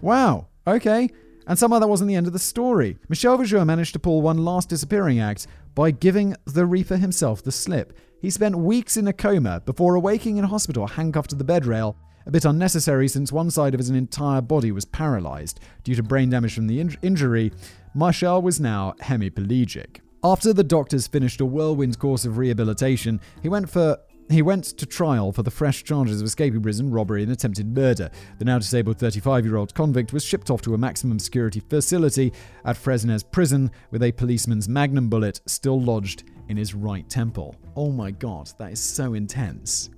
[0.00, 1.08] Wow, okay.
[1.46, 2.98] And somehow that wasn't the end of the story.
[3.08, 7.52] Michel Vaujour managed to pull one last disappearing act by giving the Reaper himself the
[7.52, 7.96] slip.
[8.20, 11.96] He spent weeks in a coma before awaking in hospital handcuffed to the bed rail
[12.26, 16.30] a bit unnecessary since one side of his entire body was paralyzed due to brain
[16.30, 17.52] damage from the in- injury.
[17.94, 20.00] Michel was now hemiplegic.
[20.24, 23.98] After the doctors finished a whirlwind course of rehabilitation, he went for
[24.28, 28.10] he went to trial for the fresh charges of escaping prison, robbery, and attempted murder.
[28.40, 32.32] The now disabled 35 year old convict was shipped off to a maximum security facility
[32.64, 37.56] at Fresnes prison with a policeman's magnum bullet still lodged in his right temple.
[37.76, 39.90] Oh my god, that is so intense.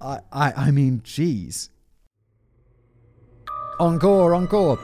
[0.00, 1.70] I, I, I mean, jeez.
[3.78, 4.78] Encore, encore.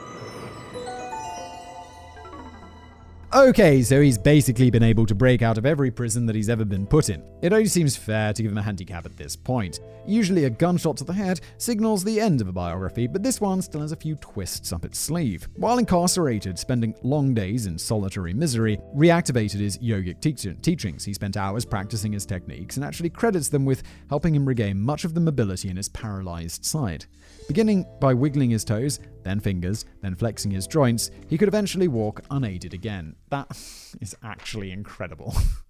[3.31, 6.65] Okay, so he's basically been able to break out of every prison that he's ever
[6.65, 7.23] been put in.
[7.43, 9.81] It only seems fair to give him a handicap at this point.
[10.07, 13.61] Usually, a gunshot to the head signals the end of a biography, but this one
[13.61, 15.47] still has a few twists up its sleeve.
[15.57, 21.05] While incarcerated, spending long days in solitary misery, reactivated his yogic teach- teachings.
[21.05, 25.05] He spent hours practicing his techniques and actually credits them with helping him regain much
[25.05, 27.05] of the mobility in his paralyzed side.
[27.49, 32.21] Beginning by wiggling his toes, then fingers, then flexing his joints, he could eventually walk
[32.29, 33.15] unaided again.
[33.31, 33.47] That
[34.01, 35.35] is actually incredible.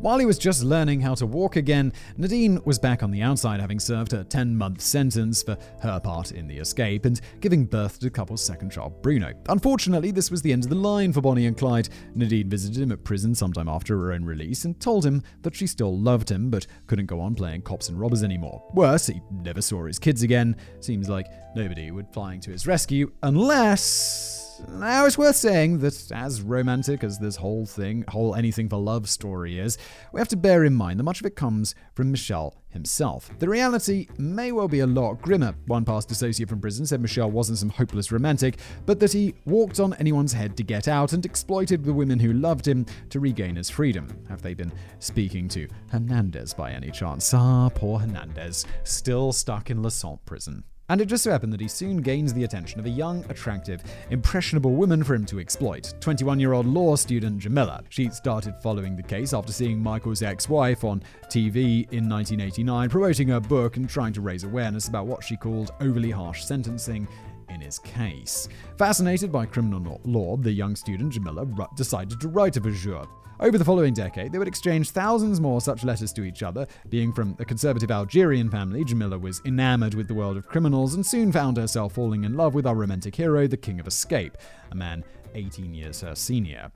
[0.00, 3.60] While he was just learning how to walk again, Nadine was back on the outside
[3.60, 7.98] having served her 10 month sentence for her part in the escape and giving birth
[7.98, 9.32] to the couple's second child, Bruno.
[9.48, 11.88] Unfortunately, this was the end of the line for Bonnie and Clyde.
[12.14, 15.66] Nadine visited him at prison sometime after her own release and told him that she
[15.66, 18.62] still loved him but couldn't go on playing cops and robbers anymore.
[18.74, 20.54] Worse, he never saw his kids again.
[20.78, 21.26] Seems like
[21.56, 27.18] nobody would flying to his rescue unless now, it's worth saying that as romantic as
[27.18, 29.78] this whole thing, whole anything for love story is,
[30.12, 33.30] we have to bear in mind that much of it comes from Michel himself.
[33.38, 35.54] The reality may well be a lot grimmer.
[35.66, 39.80] One past associate from prison said Michel wasn't some hopeless romantic, but that he walked
[39.80, 43.56] on anyone's head to get out and exploited the women who loved him to regain
[43.56, 44.08] his freedom.
[44.28, 47.32] Have they been speaking to Hernandez by any chance?
[47.32, 50.64] Ah, poor Hernandez, still stuck in La Lassant prison.
[50.90, 53.82] And it just so happened that he soon gains the attention of a young, attractive,
[54.10, 57.82] impressionable woman for him to exploit 21 year old law student Jamila.
[57.90, 63.28] She started following the case after seeing Michael's ex wife on TV in 1989 promoting
[63.28, 67.06] her book and trying to raise awareness about what she called overly harsh sentencing
[67.50, 68.48] in his case.
[68.76, 73.06] Fascinated by criminal law, the young student Jamila decided to write a Vaujour.
[73.40, 76.66] Over the following decade, they would exchange thousands more such letters to each other.
[76.88, 81.06] Being from a conservative Algerian family, Jamila was enamored with the world of criminals and
[81.06, 84.36] soon found herself falling in love with our romantic hero, the King of Escape,
[84.72, 85.04] a man
[85.36, 86.72] 18 years her senior.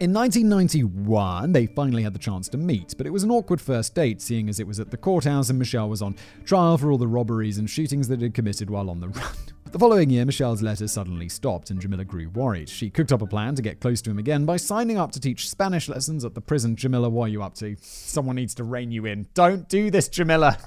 [0.00, 3.94] In 1991, they finally had the chance to meet, but it was an awkward first
[3.94, 6.98] date, seeing as it was at the courthouse and Michel was on trial for all
[6.98, 9.34] the robberies and shootings that he'd committed while on the run.
[9.72, 12.68] The following year, Michel's letters suddenly stopped, and Jamila grew worried.
[12.68, 15.20] She cooked up a plan to get close to him again by signing up to
[15.20, 16.74] teach Spanish lessons at the prison.
[16.74, 17.76] Jamila, what are you up to?
[17.80, 19.28] Someone needs to rein you in.
[19.32, 20.58] Don't do this, Jamila.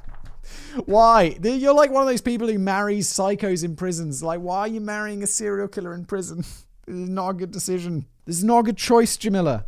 [0.85, 1.37] Why?
[1.43, 4.23] You're like one of those people who marries psychos in prisons.
[4.23, 6.45] Like, why are you marrying a serial killer in prison?
[6.85, 8.07] This is not a good decision.
[8.25, 9.65] This is not a good choice, Jamila.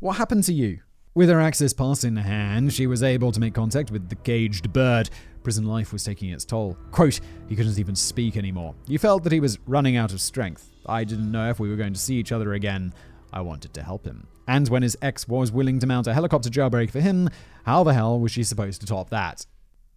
[0.00, 0.80] What happened to you?
[1.14, 4.72] With her access pass in hand, she was able to make contact with the caged
[4.72, 5.08] bird.
[5.48, 6.76] Prison life was taking its toll.
[6.90, 8.74] Quote, he couldn't even speak anymore.
[8.86, 10.70] You felt that he was running out of strength.
[10.84, 12.92] I didn't know if we were going to see each other again.
[13.32, 14.26] I wanted to help him.
[14.46, 17.30] And when his ex was willing to mount a helicopter jailbreak for him,
[17.64, 19.46] how the hell was she supposed to top that?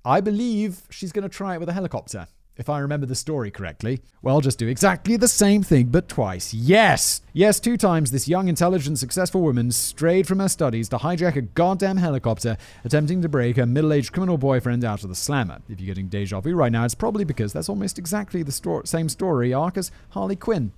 [0.05, 2.27] I believe she's going to try it with a helicopter.
[2.57, 4.01] If I remember the story correctly.
[4.21, 6.53] Well, just do exactly the same thing, but twice.
[6.53, 7.21] Yes!
[7.33, 11.41] Yes, two times this young, intelligent, successful woman strayed from her studies to hijack a
[11.41, 15.59] goddamn helicopter, attempting to break her middle aged criminal boyfriend out of the slammer.
[15.69, 18.83] If you're getting deja vu right now, it's probably because that's almost exactly the sto-
[18.83, 20.71] same story arc as Harley Quinn.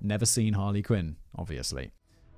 [0.00, 1.92] Never seen Harley Quinn, obviously.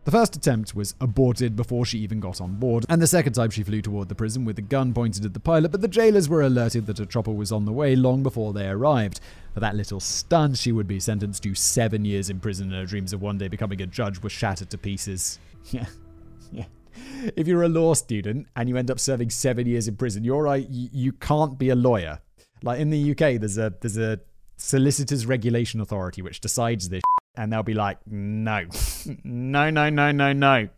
[0.04, 3.50] The first attempt was aborted before she even got on board, and the second time
[3.50, 6.28] she flew toward the prison with a gun pointed at the pilot, but the jailers
[6.28, 9.20] were alerted that a chopper was on the way long before they arrived.
[9.54, 12.86] For that little stunt, she would be sentenced to seven years in prison, and her
[12.86, 15.38] dreams of one day becoming a judge were shattered to pieces.
[15.70, 15.86] Yeah.
[16.50, 16.64] Yeah.
[17.36, 20.42] If you're a law student and you end up serving seven years in prison, you're
[20.42, 22.18] right, you, you can't be a lawyer.
[22.64, 24.18] Like in the UK, there's a there's a
[24.56, 27.02] solicitors regulation authority which decides this
[27.36, 28.66] and they'll be like, no,
[29.24, 30.68] no, no, no, no, no.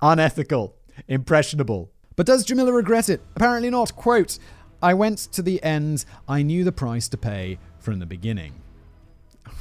[0.00, 0.74] Unethical,
[1.08, 1.90] impressionable.
[2.16, 3.22] But does Jamila regret it?
[3.36, 3.96] Apparently not.
[3.96, 4.38] Quote,
[4.82, 6.04] I went to the end.
[6.28, 8.54] I knew the price to pay from the beginning.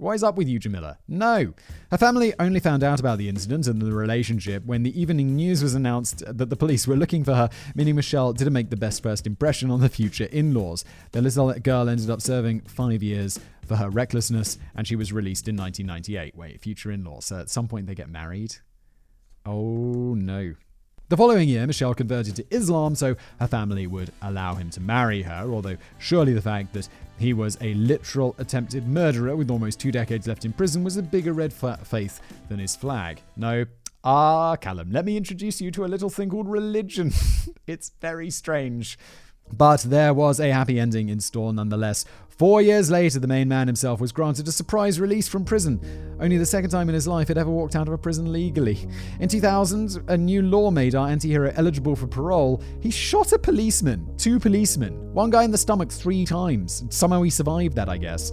[0.00, 0.96] What is up with you, Jamila?
[1.08, 1.54] No.
[1.90, 5.60] Her family only found out about the incident and the relationship when the evening news
[5.60, 9.02] was announced that the police were looking for her, meaning Michel didn't make the best
[9.02, 10.84] first impression on the future in laws.
[11.10, 15.46] The little girl ended up serving five years for her recklessness, and she was released
[15.46, 16.34] in 1998.
[16.34, 17.26] Wait, future in laws.
[17.26, 18.56] So at some point they get married?
[19.46, 20.54] Oh no.
[21.10, 25.22] The following year, Michel converted to Islam so her family would allow him to marry
[25.22, 26.86] her, although surely the fact that
[27.18, 31.02] he was a literal attempted murderer with almost two decades left in prison was a
[31.02, 33.22] bigger red fa- faith than his flag.
[33.36, 33.64] No.
[34.04, 37.10] Ah, Callum, let me introduce you to a little thing called religion.
[37.66, 38.98] it's very strange.
[39.50, 42.04] But there was a happy ending in store nonetheless.
[42.38, 45.80] Four years later, the main man himself was granted a surprise release from prison,
[46.20, 48.86] only the second time in his life he'd ever walked out of a prison legally.
[49.18, 52.62] In 2000, a new law made our anti hero eligible for parole.
[52.80, 56.84] He shot a policeman, two policemen, one guy in the stomach three times.
[56.90, 58.30] Somehow he survived that, I guess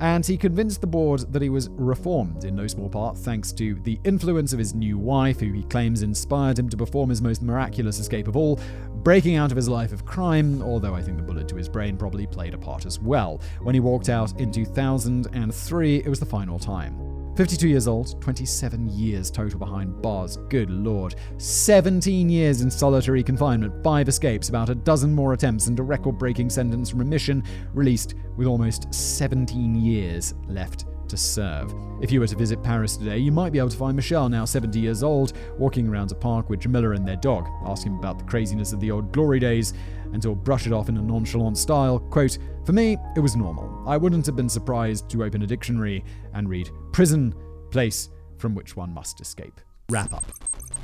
[0.00, 3.74] and he convinced the board that he was reformed, in no small part thanks to
[3.82, 7.42] the influence of his new wife, who he claims inspired him to perform his most
[7.42, 8.58] miraculous escape of all,
[9.02, 11.96] breaking out of his life of crime, although I think the bullet to his brain
[11.96, 13.40] probably played a part as well.
[13.62, 17.13] When he walked out in 2003, it was the final time.
[17.36, 20.36] 52 years old, 27 years total behind bars.
[20.48, 21.16] Good lord.
[21.38, 26.16] 17 years in solitary confinement, 5 escapes, about a dozen more attempts, and a record
[26.16, 31.74] breaking sentence from remission, released with almost 17 years left to serve.
[32.00, 34.44] If you were to visit Paris today, you might be able to find Michel, now
[34.44, 37.48] 70 years old, walking around a park with Jamila and their dog.
[37.66, 39.74] Ask him about the craziness of the old glory days,
[40.14, 41.98] and he'll brush it off in a nonchalant style.
[41.98, 43.82] Quote, For me, it was normal.
[43.86, 47.34] I wouldn't have been surprised to open a dictionary and read prison,
[47.70, 48.08] place
[48.38, 49.60] from which one must escape.
[49.90, 50.24] Wrap up.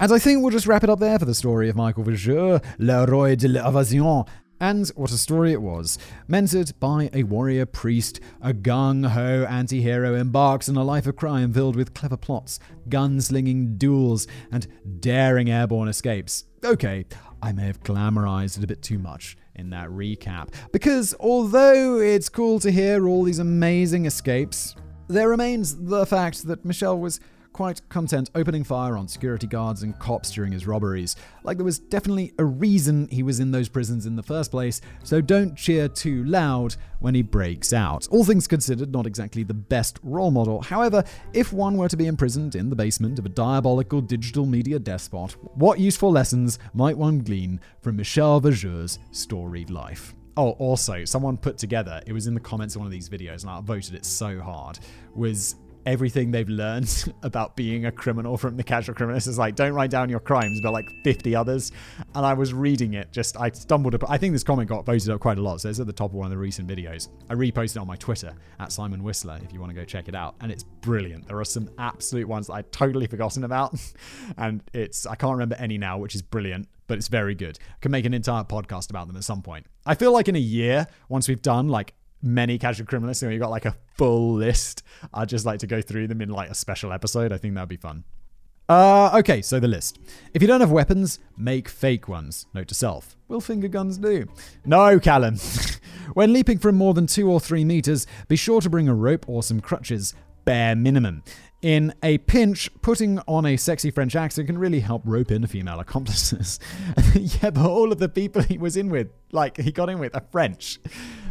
[0.00, 2.60] And I think we'll just wrap it up there for the story of Michael Vaujour,
[2.78, 4.26] Le Roi de l'Evasion.
[4.62, 5.96] And what a story it was.
[6.28, 11.16] Mentored by a warrior priest, a gung ho anti hero embarks on a life of
[11.16, 12.58] crime filled with clever plots,
[12.88, 14.66] gunslinging duels, and
[15.00, 16.44] daring airborne escapes.
[16.62, 17.06] Okay,
[17.42, 20.48] I may have glamorized it a bit too much in that recap.
[20.72, 24.76] Because although it's cool to hear all these amazing escapes,
[25.08, 27.20] there remains the fact that Michel was
[27.52, 31.16] quite content opening fire on security guards and cops during his robberies.
[31.42, 34.80] Like there was definitely a reason he was in those prisons in the first place,
[35.02, 38.06] so don't cheer too loud when he breaks out.
[38.10, 40.62] All things considered, not exactly the best role model.
[40.62, 44.78] However, if one were to be imprisoned in the basement of a diabolical digital media
[44.78, 50.14] despot, what useful lessons might one glean from Michel Vaujour's storied life?
[50.36, 53.42] Oh, also, someone put together, it was in the comments of one of these videos,
[53.42, 54.78] and I voted it so hard,
[55.14, 55.56] was
[55.86, 59.90] everything they've learned about being a criminal from the casual criminals is like don't write
[59.90, 61.72] down your crimes but like 50 others
[62.14, 65.08] and i was reading it just i stumbled upon i think this comment got voted
[65.10, 67.08] up quite a lot so it's at the top of one of the recent videos
[67.28, 70.08] i reposted it on my twitter at simon whistler if you want to go check
[70.08, 73.74] it out and it's brilliant there are some absolute ones that i'd totally forgotten about
[74.36, 77.56] and it's i can't remember any now which is brilliant but it's very good.
[77.70, 79.64] I can make an entire podcast about them at some point.
[79.86, 83.40] I feel like in a year, once we've done like many casual criminals, and we've
[83.40, 86.54] got like a full list, I'd just like to go through them in like a
[86.54, 87.32] special episode.
[87.32, 88.04] I think that'd be fun.
[88.68, 89.98] Uh, okay, so the list.
[90.32, 92.46] If you don't have weapons, make fake ones.
[92.54, 93.16] Note to self.
[93.26, 94.28] Will finger guns do?
[94.64, 95.38] No, Callum.
[96.14, 99.28] when leaping from more than two or three meters, be sure to bring a rope
[99.28, 100.14] or some crutches.
[100.44, 101.24] Bare minimum.
[101.62, 105.78] In a pinch, putting on a sexy French accent can really help rope in female
[105.78, 106.58] accomplices.
[107.14, 110.14] yeah, but all of the people he was in with, like he got in with,
[110.14, 110.80] are French.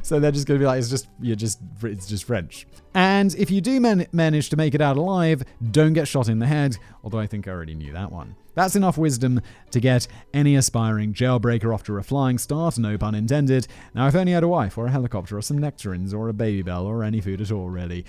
[0.03, 2.67] So they're just going to be like, it's just, you're just, it's just French.
[2.93, 6.39] And if you do man- manage to make it out alive, don't get shot in
[6.39, 8.35] the head, although I think I already knew that one.
[8.59, 9.39] That's enough wisdom
[9.71, 13.67] to get any aspiring jailbreaker off to a flying start, no pun intended.
[13.95, 16.33] Now, if only I had a wife, or a helicopter, or some nectarines, or a
[16.33, 18.03] Babybel or any food at all, really.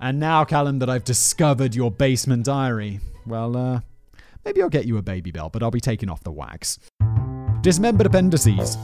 [0.00, 3.80] And now, Callum, that I've discovered your basement diary, well, uh,
[4.44, 6.78] maybe I'll get you a Babybel, but I'll be taking off the wax.
[7.62, 8.76] Dismembered appendices.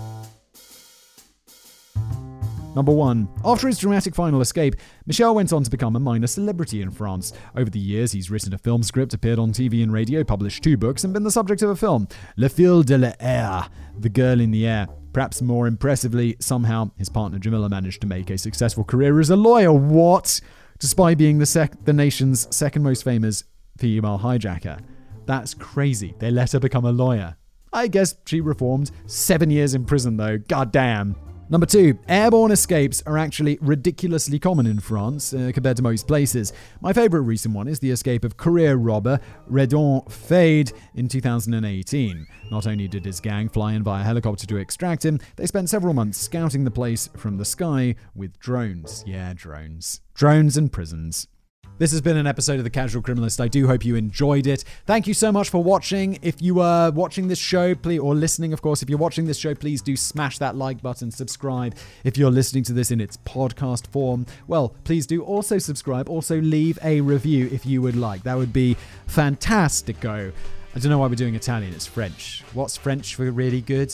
[2.75, 3.29] Number 1.
[3.45, 7.33] After his dramatic final escape, Michel went on to become a minor celebrity in France.
[7.55, 10.77] Over the years, he's written a film script, appeared on TV and radio, published two
[10.77, 13.69] books, and been the subject of a film, La Fille de l'Air,
[13.99, 14.89] The Girl in the Air.
[15.13, 19.37] Perhaps more impressively, somehow, his partner Jamila managed to make a successful career as a
[19.37, 19.73] lawyer.
[19.73, 20.41] What?
[20.81, 23.45] Despite being the, sec- the nation's second most famous
[23.79, 24.81] female hijacker.
[25.27, 26.15] That's crazy.
[26.19, 27.37] They let her become a lawyer.
[27.73, 28.91] I guess she reformed.
[29.07, 30.39] Seven years in prison, though.
[30.39, 31.17] God damn.
[31.51, 36.55] Number two, airborne escapes are actually ridiculously common in France uh, compared to most places.
[36.81, 39.21] My favourite recent one is the escape of career robber
[39.51, 42.27] Rédoine Faïd in 2018.
[42.51, 45.93] Not only did his gang fly in via helicopter to extract him, they spent several
[45.93, 49.05] months scouting the place from the sky with drones.
[49.07, 50.01] Yeah, drones.
[50.15, 51.29] Drones and prisons.
[51.77, 53.41] This has been an episode of The Casual Criminalist.
[53.41, 54.63] I do hope you enjoyed it.
[54.87, 56.21] Thank you so much for watching.
[56.23, 59.39] If you are watching this show, please, or listening, of course, if you're watching this
[59.39, 61.75] show, please do smash that like button, subscribe.
[62.05, 66.09] If you're listening to this in its podcast form, well, please do also subscribe.
[66.09, 68.23] Also, leave a review if you would like.
[68.23, 68.77] That would be
[69.09, 70.33] fantastico.
[70.77, 72.45] I don't know why we're doing Italian, it's French.
[72.53, 73.93] What's French for really good?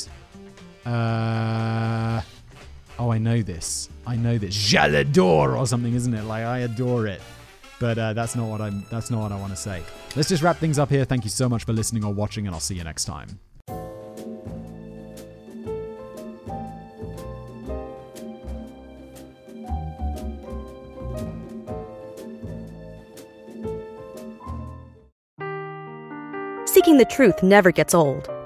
[0.85, 2.21] Uh.
[2.99, 3.89] Oh, I know this.
[4.07, 4.55] I know this.
[4.55, 6.25] J'adore or something, isn't it?
[6.25, 7.23] Like, I adore it
[7.81, 8.85] but uh, that's not what I'm.
[8.91, 9.83] That's not what I want to say.
[10.15, 11.05] Let's just wrap things up here.
[11.05, 13.41] Thank you so much for listening or watching, and I'll see you next time.
[26.67, 28.31] Seeking the truth never gets old.